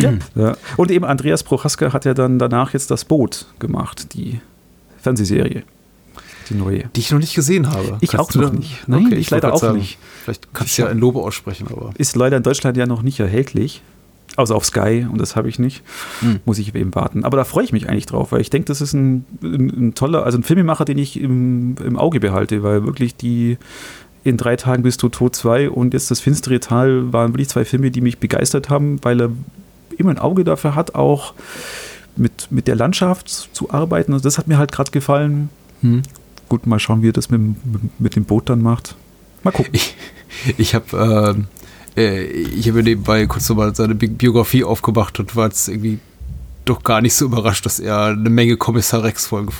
Ja. 0.00 0.14
ja. 0.34 0.56
Und 0.76 0.90
eben 0.90 1.04
Andreas 1.04 1.44
Prochaska 1.44 1.92
hat 1.92 2.04
ja 2.04 2.14
dann 2.14 2.40
danach 2.40 2.72
jetzt 2.72 2.90
das 2.90 3.04
Boot 3.04 3.46
gemacht, 3.60 4.14
die 4.14 4.40
Fernsehserie. 5.00 5.62
Die 6.50 6.54
neue. 6.54 6.84
Die 6.96 7.00
ich 7.00 7.10
noch 7.10 7.18
nicht 7.18 7.34
gesehen 7.34 7.70
habe. 7.70 7.98
Ich 8.00 8.10
kannst 8.10 8.36
auch 8.36 8.40
noch 8.40 8.52
nicht. 8.52 8.88
Nein, 8.88 9.06
okay, 9.06 9.14
ich, 9.14 9.20
ich 9.20 9.30
leider 9.30 9.52
auch 9.52 9.60
sagen, 9.60 9.78
nicht. 9.78 9.98
Vielleicht 10.24 10.52
kannst 10.54 10.78
du 10.78 10.82
ja 10.82 10.88
ein 10.88 10.98
Lobe 10.98 11.20
aussprechen, 11.20 11.68
aber. 11.70 11.92
Ist 11.98 12.16
leider 12.16 12.38
in 12.38 12.42
Deutschland 12.42 12.76
ja 12.76 12.86
noch 12.86 13.02
nicht 13.02 13.20
erhältlich. 13.20 13.82
Außer 14.36 14.54
auf 14.54 14.64
Sky 14.64 15.06
und 15.10 15.20
das 15.20 15.36
habe 15.36 15.48
ich 15.48 15.58
nicht. 15.58 15.82
Hm. 16.20 16.40
Muss 16.44 16.58
ich 16.58 16.74
eben 16.74 16.94
warten. 16.94 17.24
Aber 17.24 17.36
da 17.36 17.44
freue 17.44 17.64
ich 17.64 17.72
mich 17.72 17.88
eigentlich 17.88 18.06
drauf, 18.06 18.30
weil 18.30 18.40
ich 18.40 18.50
denke, 18.50 18.66
das 18.66 18.80
ist 18.80 18.92
ein, 18.92 19.24
ein, 19.42 19.88
ein, 19.88 19.94
toller, 19.94 20.24
also 20.24 20.38
ein 20.38 20.44
Filmemacher, 20.44 20.84
den 20.84 20.96
ich 20.96 21.20
im, 21.20 21.74
im 21.84 21.98
Auge 21.98 22.20
behalte, 22.20 22.62
weil 22.62 22.84
wirklich 22.84 23.16
die, 23.16 23.58
in 24.24 24.36
drei 24.36 24.56
Tagen 24.56 24.82
bist 24.82 25.02
du 25.02 25.08
tot 25.08 25.34
2 25.36 25.70
und 25.70 25.94
jetzt 25.94 26.10
das 26.10 26.20
finstere 26.20 26.60
Tal 26.60 27.12
waren 27.12 27.32
wirklich 27.32 27.48
zwei 27.48 27.64
Filme, 27.64 27.90
die 27.90 28.00
mich 28.00 28.18
begeistert 28.18 28.68
haben, 28.68 28.98
weil 29.02 29.20
er 29.20 29.30
immer 29.96 30.10
ein 30.10 30.18
Auge 30.18 30.44
dafür 30.44 30.74
hat, 30.74 30.94
auch 30.94 31.34
mit, 32.16 32.48
mit 32.50 32.68
der 32.68 32.76
Landschaft 32.76 33.28
zu 33.28 33.70
arbeiten. 33.70 34.12
Also 34.12 34.24
das 34.24 34.38
hat 34.38 34.48
mir 34.48 34.58
halt 34.58 34.72
gerade 34.72 34.90
gefallen. 34.90 35.50
Hm. 35.82 36.02
Gut, 36.48 36.66
mal 36.66 36.78
schauen, 36.78 37.02
wie 37.02 37.08
er 37.08 37.12
das 37.12 37.30
mit, 37.30 37.40
mit 37.98 38.16
dem 38.16 38.24
Boot 38.24 38.48
dann 38.48 38.62
macht. 38.62 38.96
Mal 39.42 39.52
gucken. 39.52 39.72
Ich, 39.72 39.94
ich 40.56 40.74
habe 40.74 41.34
ähm, 41.36 41.46
äh, 41.98 42.24
ich 42.24 42.68
habe 42.68 42.82
nebenbei 42.82 43.26
kurz 43.26 43.48
nochmal 43.48 43.74
seine 43.74 43.94
Biografie 43.94 44.64
aufgemacht 44.64 45.18
und 45.20 45.34
war 45.36 45.46
jetzt 45.46 45.68
irgendwie 45.68 45.98
doch 46.68 46.82
gar 46.82 47.00
nicht 47.00 47.14
so 47.14 47.24
überrascht, 47.24 47.66
dass 47.66 47.80
er 47.80 48.06
eine 48.06 48.30
Menge 48.30 48.56
Kommissar 48.56 49.02
Rex-Folgen 49.02 49.52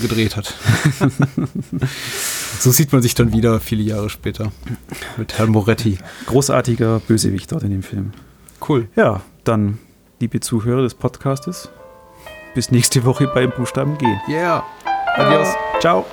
gedreht 0.00 0.36
hat. 0.36 0.54
so 2.58 2.70
sieht 2.70 2.92
man 2.92 3.02
sich 3.02 3.14
dann 3.14 3.32
wieder 3.32 3.60
viele 3.60 3.82
Jahre 3.82 4.10
später 4.10 4.52
mit 5.16 5.38
Herrn 5.38 5.50
Moretti. 5.50 5.98
Großartiger 6.26 7.00
Bösewicht 7.00 7.50
dort 7.52 7.62
in 7.62 7.70
dem 7.70 7.82
Film. 7.82 8.12
Cool. 8.66 8.88
Ja, 8.96 9.22
dann, 9.44 9.78
liebe 10.20 10.40
Zuhörer 10.40 10.82
des 10.82 10.94
Podcastes, 10.94 11.68
bis 12.54 12.70
nächste 12.70 13.04
Woche 13.04 13.28
beim 13.34 13.50
Buchstaben 13.50 13.98
G. 13.98 14.06
Yeah. 14.28 14.64
Adios. 15.16 15.48
Ciao. 15.80 16.06